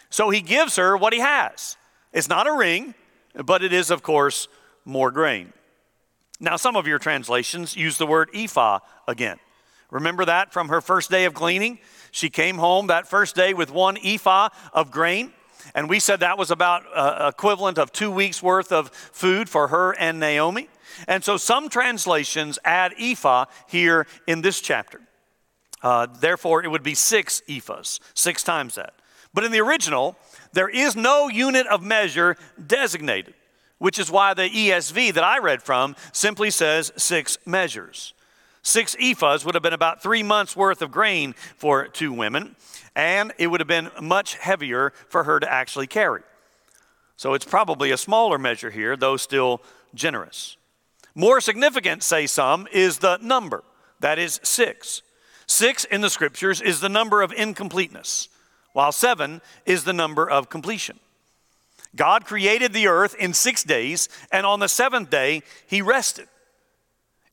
So 0.09 0.29
he 0.29 0.41
gives 0.41 0.75
her 0.75 0.97
what 0.97 1.13
he 1.13 1.19
has. 1.19 1.77
It's 2.11 2.29
not 2.29 2.47
a 2.47 2.53
ring, 2.53 2.95
but 3.33 3.63
it 3.63 3.73
is, 3.73 3.91
of 3.91 4.03
course, 4.03 4.47
more 4.85 5.11
grain. 5.11 5.51
Now, 6.39 6.57
some 6.57 6.75
of 6.75 6.85
your 6.85 6.99
translations 6.99 7.75
use 7.75 7.97
the 7.97 8.07
word 8.07 8.29
ephah 8.33 8.79
again. 9.07 9.39
Remember 9.89 10.25
that 10.25 10.51
from 10.51 10.69
her 10.69 10.81
first 10.81 11.09
day 11.09 11.25
of 11.25 11.33
gleaning? 11.33 11.79
She 12.15 12.29
came 12.29 12.59
home 12.59 12.87
that 12.87 13.09
first 13.09 13.35
day 13.35 13.53
with 13.53 13.69
one 13.69 13.97
ephah 14.01 14.47
of 14.71 14.89
grain. 14.89 15.33
And 15.73 15.89
we 15.89 15.99
said 15.99 16.21
that 16.21 16.37
was 16.37 16.49
about 16.49 16.85
uh, 16.95 17.29
equivalent 17.35 17.77
of 17.77 17.91
two 17.91 18.09
weeks 18.09 18.41
worth 18.41 18.71
of 18.71 18.89
food 18.89 19.49
for 19.49 19.67
her 19.67 19.91
and 19.91 20.17
Naomi. 20.17 20.69
And 21.09 21.25
so 21.25 21.35
some 21.35 21.67
translations 21.67 22.57
add 22.63 22.93
ephah 22.97 23.47
here 23.67 24.07
in 24.27 24.39
this 24.39 24.61
chapter. 24.61 25.01
Uh, 25.81 26.05
therefore, 26.05 26.63
it 26.63 26.69
would 26.69 26.83
be 26.83 26.95
six 26.95 27.41
ephahs, 27.49 27.99
six 28.13 28.43
times 28.43 28.75
that. 28.75 28.93
But 29.33 29.43
in 29.43 29.51
the 29.51 29.59
original, 29.59 30.15
there 30.53 30.69
is 30.69 30.95
no 30.95 31.27
unit 31.27 31.67
of 31.67 31.83
measure 31.83 32.37
designated, 32.65 33.33
which 33.77 33.99
is 33.99 34.09
why 34.09 34.33
the 34.33 34.49
ESV 34.49 35.15
that 35.15 35.23
I 35.25 35.39
read 35.39 35.61
from 35.61 35.97
simply 36.13 36.49
says 36.49 36.93
six 36.95 37.37
measures. 37.45 38.13
Six 38.65 38.95
ephahs 38.95 39.45
would 39.45 39.53
have 39.53 39.61
been 39.61 39.73
about 39.73 40.01
three 40.01 40.23
months' 40.23 40.55
worth 40.55 40.81
of 40.81 40.91
grain 40.91 41.35
for 41.55 41.87
two 41.87 42.11
women, 42.11 42.55
and 42.95 43.31
it 43.37 43.45
would 43.45 43.59
have 43.59 43.67
been 43.67 43.91
much 44.01 44.37
heavier 44.37 44.91
for 45.07 45.25
her 45.25 45.39
to 45.39 45.49
actually 45.49 45.85
carry. 45.85 46.23
So 47.15 47.35
it's 47.35 47.45
probably 47.45 47.91
a 47.91 47.97
smaller 47.97 48.39
measure 48.39 48.71
here, 48.71 48.97
though 48.97 49.17
still 49.17 49.61
generous. 49.93 50.57
More 51.13 51.39
significant, 51.41 52.01
say 52.01 52.25
some, 52.25 52.67
is 52.71 52.97
the 52.97 53.17
number. 53.21 53.63
That 53.99 54.17
is 54.17 54.39
six. 54.41 55.03
Six 55.45 55.85
in 55.85 56.01
the 56.01 56.09
scriptures 56.09 56.59
is 56.59 56.79
the 56.79 56.89
number 56.89 57.21
of 57.21 57.31
incompleteness, 57.31 58.29
while 58.73 58.91
seven 58.91 59.41
is 59.67 59.83
the 59.83 59.93
number 59.93 60.27
of 60.27 60.49
completion. 60.49 60.99
God 61.95 62.25
created 62.25 62.73
the 62.73 62.87
earth 62.87 63.13
in 63.19 63.35
six 63.35 63.63
days, 63.63 64.09
and 64.31 64.43
on 64.43 64.59
the 64.59 64.67
seventh 64.67 65.11
day, 65.11 65.43
he 65.67 65.83
rested 65.83 66.27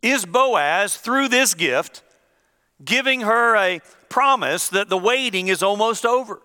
is 0.03 0.27
Boaz, 0.27 0.97
through 0.97 1.29
this 1.29 1.55
gift, 1.55 2.03
giving 2.85 3.23
her 3.23 3.57
a 3.57 3.81
promise 4.09 4.69
that 4.69 4.89
the 4.89 4.99
waiting 4.99 5.49
is 5.49 5.63
almost 5.63 6.05
over. 6.05 6.43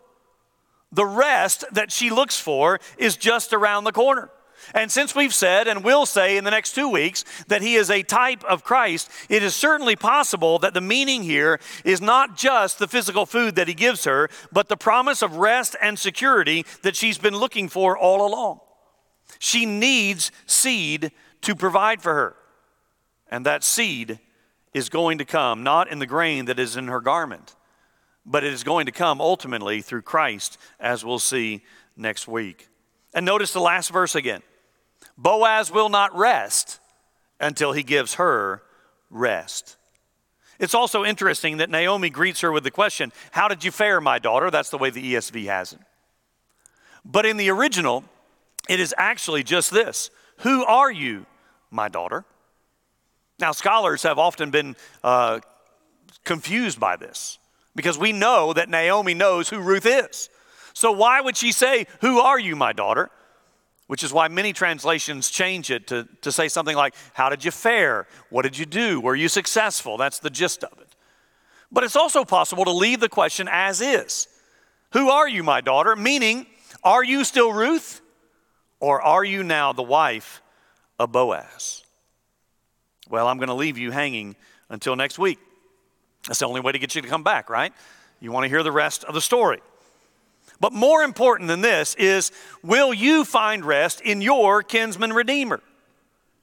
The 0.92 1.06
rest 1.06 1.66
that 1.74 1.92
she 1.92 2.10
looks 2.10 2.40
for 2.40 2.80
is 2.98 3.18
just 3.18 3.54
around 3.54 3.84
the 3.84 3.92
corner. 3.92 4.30
And 4.74 4.92
since 4.92 5.16
we've 5.16 5.34
said 5.34 5.68
and 5.68 5.84
will 5.84 6.06
say 6.06 6.38
in 6.38 6.44
the 6.44 6.52
next 6.52 6.74
two 6.74 6.90
weeks 6.90 7.24
that 7.48 7.62
he 7.62 7.76
is 7.76 7.90
a 7.90 8.04
type 8.04 8.44
of 8.44 8.64
Christ, 8.64 9.10
it 9.30 9.44
is 9.44 9.56
certainly 9.56 9.96
possible 9.96 10.60
that 10.60 10.74
the 10.74 10.82
meaning 10.82 11.24
here 11.24 11.60
is 11.84 12.02
not 12.02 12.38
just 12.38 12.80
the 12.80 12.88
physical 12.88 13.26
food 13.26 13.56
that 13.56 13.68
he 13.68 13.74
gives 13.74 14.04
her, 14.06 14.30
but 14.52 14.68
the 14.68 14.78
promise 14.78 15.22
of 15.22 15.38
rest 15.38 15.76
and 15.82 15.98
security 15.98 16.66
that 16.82 16.96
she's 16.96 17.18
been 17.18 17.36
looking 17.36 17.70
for 17.70 17.98
all 17.98 18.26
along. 18.26 18.60
She 19.40 19.66
needs 19.66 20.32
seed 20.46 21.12
to 21.42 21.56
provide 21.56 22.02
for 22.02 22.14
her. 22.14 22.36
And 23.30 23.46
that 23.46 23.64
seed 23.64 24.20
is 24.74 24.90
going 24.90 25.18
to 25.18 25.26
come 25.26 25.64
not 25.64 25.92
in 25.92 26.00
the 26.00 26.06
grain 26.06 26.46
that 26.46 26.60
is 26.60 26.78
in 26.78 26.88
her 26.88 27.02
garment, 27.02 27.56
but 28.26 28.44
it 28.44 28.54
is 28.54 28.64
going 28.64 28.86
to 28.86 28.92
come 28.92 29.22
ultimately 29.22 29.82
through 29.82 30.04
Christ, 30.04 30.58
as 30.80 31.04
we'll 31.04 31.20
see 31.20 31.64
next 31.96 32.28
week. 32.28 32.68
And 33.14 33.26
notice 33.26 33.54
the 33.54 33.60
last 33.60 33.92
verse 33.92 34.16
again 34.16 34.42
Boaz 35.18 35.72
will 35.72 35.90
not 35.90 36.16
rest 36.16 36.80
until 37.40 37.72
he 37.72 37.84
gives 37.84 38.16
her 38.16 38.62
rest. 39.10 39.78
It's 40.60 40.74
also 40.74 41.06
interesting 41.06 41.58
that 41.58 41.70
Naomi 41.70 42.10
greets 42.10 42.42
her 42.42 42.52
with 42.52 42.64
the 42.64 42.72
question, 42.72 43.12
How 43.32 43.48
did 43.48 43.64
you 43.64 43.72
fare, 43.72 44.02
my 44.02 44.20
daughter? 44.20 44.50
That's 44.50 44.70
the 44.70 44.78
way 44.78 44.90
the 44.90 45.14
ESV 45.14 45.46
has 45.46 45.74
it. 45.74 45.80
But 47.06 47.26
in 47.26 47.38
the 47.38 47.50
original, 47.50 48.04
it 48.68 48.80
is 48.80 48.94
actually 48.98 49.44
just 49.44 49.72
this 49.72 50.10
Who 50.40 50.66
are 50.66 50.92
you, 50.92 51.26
my 51.72 51.90
daughter? 51.90 52.26
Now, 53.40 53.52
scholars 53.52 54.04
have 54.04 54.18
often 54.18 54.50
been 54.50 54.76
uh, 55.04 55.40
confused 56.24 56.80
by 56.80 56.96
this 56.96 57.38
because 57.76 57.98
we 57.98 58.12
know 58.12 58.54
that 58.54 58.70
Naomi 58.70 59.14
knows 59.14 59.50
who 59.50 59.60
Ruth 59.60 59.86
is. 59.86 60.30
So, 60.74 60.92
why 60.92 61.22
would 61.22 61.38
she 61.38 61.52
say, 61.52 61.86
Who 62.02 62.20
are 62.20 62.40
you, 62.40 62.56
my 62.56 62.74
daughter? 62.74 63.10
Which 63.86 64.04
is 64.04 64.12
why 64.12 64.28
many 64.28 64.52
translations 64.54 65.30
change 65.30 65.72
it 65.72 65.88
to, 65.88 66.08
to 66.22 66.32
say 66.32 66.48
something 66.50 66.76
like, 66.76 66.96
How 67.14 67.30
did 67.30 67.46
you 67.46 67.52
fare? 67.52 68.08
What 68.30 68.42
did 68.42 68.58
you 68.58 68.66
do? 68.66 69.00
Were 69.00 69.16
you 69.16 69.30
successful? 69.30 69.98
That's 69.98 70.20
the 70.20 70.30
gist 70.30 70.64
of 70.64 70.78
it. 70.80 70.96
But 71.72 71.84
it's 71.84 71.96
also 71.96 72.26
possible 72.26 72.66
to 72.66 72.72
leave 72.72 73.00
the 73.00 73.10
question 73.10 73.48
as 73.52 73.82
is 73.82 74.28
Who 74.94 75.10
are 75.10 75.28
you, 75.28 75.44
my 75.44 75.62
daughter? 75.62 75.96
Meaning, 75.96 76.48
are 76.84 77.04
you 77.04 77.24
still 77.24 77.54
Ruth? 77.54 78.02
Or 78.80 79.02
are 79.02 79.24
you 79.24 79.44
now 79.44 79.74
the 79.74 79.84
wife 79.84 80.42
of 81.00 81.12
Boaz? 81.12 81.84
Well, 83.10 83.28
I'm 83.28 83.38
going 83.38 83.48
to 83.48 83.54
leave 83.54 83.78
you 83.78 83.92
hanging 83.92 84.36
until 84.70 84.96
next 84.96 85.18
week. 85.18 85.40
That's 86.28 86.40
the 86.40 86.48
only 86.48 86.62
way 86.62 86.72
to 86.72 86.80
get 86.80 86.96
you 86.96 87.02
to 87.02 87.08
come 87.08 87.24
back, 87.24 87.50
right? 87.50 87.74
You 88.20 88.32
want 88.32 88.44
to 88.44 88.50
hear 88.50 88.64
the 88.64 88.72
rest 88.72 89.04
of 89.04 89.14
the 89.14 89.22
story. 89.22 89.62
But 90.60 90.74
more 90.74 91.04
important 91.04 91.48
than 91.48 91.62
this 91.62 91.96
is 91.96 92.32
will 92.64 92.94
you 92.94 93.24
find 93.24 93.64
rest 93.64 94.02
in 94.02 94.22
your 94.22 94.64
kinsman 94.64 95.14
redeemer? 95.14 95.62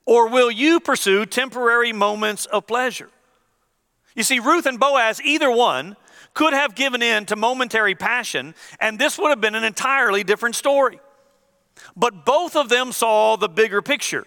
Or 0.06 0.28
will 0.28 0.50
you 0.50 0.80
pursue 0.80 1.26
temporary 1.26 1.92
moments 1.92 2.46
of 2.46 2.66
pleasure? 2.66 3.10
You 4.14 4.22
see, 4.22 4.38
Ruth 4.38 4.66
and 4.66 4.78
Boaz, 4.78 5.20
either 5.22 5.50
one, 5.50 5.96
could 6.34 6.52
have 6.52 6.74
given 6.74 7.02
in 7.02 7.26
to 7.26 7.36
momentary 7.36 7.94
passion, 7.94 8.54
and 8.80 8.98
this 8.98 9.18
would 9.18 9.30
have 9.30 9.40
been 9.40 9.54
an 9.54 9.64
entirely 9.64 10.22
different 10.24 10.54
story. 10.54 11.00
But 11.96 12.24
both 12.24 12.54
of 12.54 12.68
them 12.68 12.92
saw 12.92 13.36
the 13.36 13.48
bigger 13.48 13.82
picture. 13.82 14.26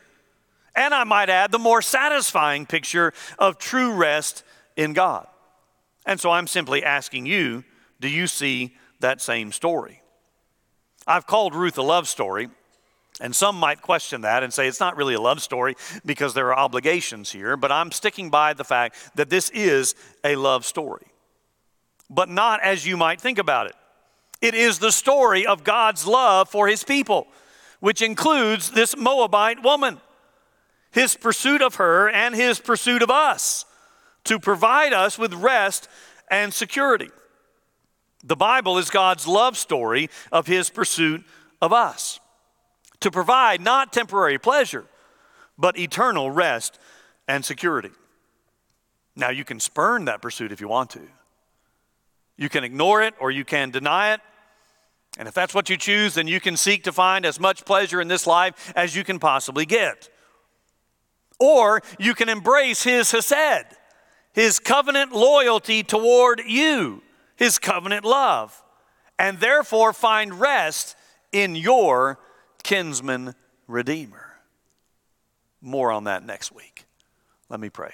And 0.78 0.94
I 0.94 1.04
might 1.04 1.30
add, 1.30 1.52
the 1.52 1.60
more 1.60 1.82
satisfying 1.82 2.68
picture 2.68 3.12
of 3.40 3.58
true 3.58 3.94
rest 3.94 4.44
in 4.78 4.94
God. 4.94 5.28
And 6.06 6.20
so 6.20 6.32
I'm 6.32 6.48
simply 6.48 6.84
asking 6.84 7.26
you 7.26 7.66
do 8.00 8.08
you 8.08 8.28
see 8.28 8.78
that 9.00 9.22
same 9.22 9.52
story? 9.52 10.02
I've 11.08 11.26
called 11.26 11.56
Ruth 11.56 11.80
a 11.80 11.82
love 11.82 12.08
story, 12.08 12.50
and 13.20 13.36
some 13.36 13.56
might 13.56 13.82
question 13.82 14.22
that 14.22 14.44
and 14.44 14.54
say 14.54 14.68
it's 14.68 14.80
not 14.80 14.96
really 14.96 15.16
a 15.16 15.22
love 15.22 15.42
story 15.42 15.76
because 16.06 16.36
there 16.36 16.54
are 16.54 16.60
obligations 16.60 17.32
here, 17.32 17.58
but 17.58 17.72
I'm 17.72 17.92
sticking 17.92 18.30
by 18.30 18.54
the 18.54 18.64
fact 18.64 18.96
that 19.16 19.32
this 19.32 19.50
is 19.50 19.96
a 20.24 20.36
love 20.36 20.64
story. 20.64 21.08
But 22.10 22.30
not 22.30 22.62
as 22.62 22.86
you 22.86 22.98
might 22.98 23.20
think 23.20 23.40
about 23.40 23.68
it. 23.68 23.76
It 24.42 24.54
is 24.54 24.78
the 24.78 24.92
story 24.92 25.48
of 25.48 25.64
God's 25.64 26.06
love 26.06 26.50
for 26.50 26.68
his 26.68 26.84
people, 26.84 27.28
which 27.80 28.04
includes 28.04 28.70
this 28.70 28.96
Moabite 28.96 29.64
woman, 29.64 30.00
his 30.92 31.16
pursuit 31.16 31.62
of 31.62 31.76
her 31.76 32.10
and 32.10 32.36
his 32.36 32.60
pursuit 32.60 33.02
of 33.02 33.10
us 33.10 33.66
to 34.26 34.40
provide 34.40 34.94
us 34.94 35.18
with 35.18 35.34
rest 35.34 35.88
and 36.30 36.54
security. 36.54 37.10
The 38.24 38.36
Bible 38.36 38.78
is 38.78 38.90
God's 38.90 39.28
love 39.28 39.58
story 39.58 40.10
of 40.32 40.48
his 40.48 40.70
pursuit 40.70 41.24
of 41.62 41.72
us 41.72 42.20
to 43.00 43.12
provide 43.12 43.62
not 43.62 43.94
temporary 43.94 44.38
pleasure, 44.38 44.86
but 45.58 45.78
eternal 45.78 46.32
rest 46.32 46.80
and 47.28 47.46
security. 47.46 47.92
Now, 49.16 49.30
you 49.30 49.44
can 49.44 49.60
spurn 49.60 50.06
that 50.06 50.22
pursuit 50.22 50.52
if 50.52 50.62
you 50.62 50.68
want 50.68 50.92
to. 50.92 51.02
You 52.38 52.50
can 52.50 52.64
ignore 52.64 53.02
it 53.02 53.16
or 53.20 53.32
you 53.32 53.44
can 53.44 53.72
deny 53.72 54.14
it. 54.14 54.22
And 55.18 55.28
if 55.28 55.34
that's 55.34 55.56
what 55.56 55.70
you 55.70 55.78
choose, 55.78 56.14
then 56.14 56.28
you 56.28 56.40
can 56.40 56.56
seek 56.56 56.84
to 56.84 56.92
find 56.92 57.26
as 57.26 57.40
much 57.40 57.66
pleasure 57.66 58.00
in 58.00 58.08
this 58.08 58.28
life 58.28 58.72
as 58.76 58.96
you 58.96 59.04
can 59.04 59.18
possibly 59.18 59.66
get. 59.66 60.10
Or 61.40 61.82
you 62.00 62.14
can 62.14 62.30
embrace 62.30 62.84
His 62.84 63.12
Hesed, 63.12 63.66
His 64.34 64.60
covenant 64.60 65.12
loyalty 65.12 65.84
toward 65.84 66.42
you, 66.46 67.04
His 67.36 67.60
covenant 67.60 68.06
love, 68.06 68.64
and 69.20 69.40
therefore 69.40 69.94
find 69.94 70.40
rest 70.40 70.96
in 71.32 71.56
your 71.56 72.20
kinsman 72.64 73.36
redeemer. 73.68 74.38
More 75.62 75.92
on 75.92 76.06
that 76.06 76.26
next 76.26 76.52
week. 76.54 76.86
Let 77.50 77.60
me 77.60 77.70
pray. 77.70 77.94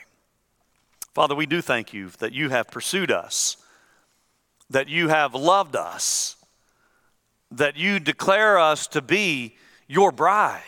Father, 1.14 1.36
we 1.36 1.46
do 1.46 1.62
thank 1.62 1.94
you 1.94 2.10
that 2.20 2.34
you 2.34 2.50
have 2.50 2.72
pursued 2.72 3.12
us, 3.12 3.58
that 4.70 4.89
you 4.89 5.10
have 5.10 5.36
loved 5.36 5.76
us, 5.76 6.36
that 7.52 7.78
you 7.78 8.00
declare 8.00 8.58
us 8.58 8.88
to 8.88 9.02
be 9.02 9.56
your 9.88 10.12
bride. 10.12 10.62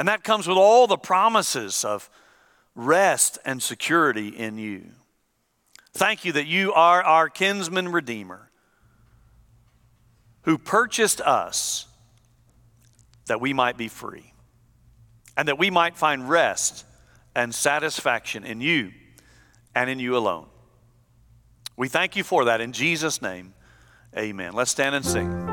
And 0.00 0.08
that 0.08 0.24
comes 0.24 0.48
with 0.48 0.56
all 0.56 0.86
the 0.86 0.96
promises 0.96 1.84
of 1.84 2.08
rest 2.74 3.38
and 3.44 3.62
security 3.62 4.28
in 4.28 4.56
you. 4.56 4.92
Thank 5.92 6.24
you 6.24 6.32
that 6.32 6.46
you 6.46 6.72
are 6.72 7.02
our 7.02 7.28
kinsman 7.28 7.92
redeemer 7.92 8.50
who 10.44 10.56
purchased 10.56 11.20
us 11.20 11.86
that 13.26 13.42
we 13.42 13.52
might 13.52 13.76
be 13.76 13.88
free 13.88 14.32
and 15.36 15.48
that 15.48 15.58
we 15.58 15.68
might 15.68 15.98
find 15.98 16.30
rest 16.30 16.86
and 17.36 17.54
satisfaction 17.54 18.42
in 18.42 18.62
you 18.62 18.92
and 19.74 19.90
in 19.90 19.98
you 19.98 20.16
alone. 20.16 20.46
We 21.76 21.88
thank 21.88 22.16
you 22.16 22.24
for 22.24 22.46
that 22.46 22.62
in 22.62 22.72
Jesus' 22.72 23.20
name. 23.20 23.52
Amen. 24.16 24.54
Let's 24.54 24.70
stand 24.70 24.94
and 24.94 25.04
sing. 25.04 25.49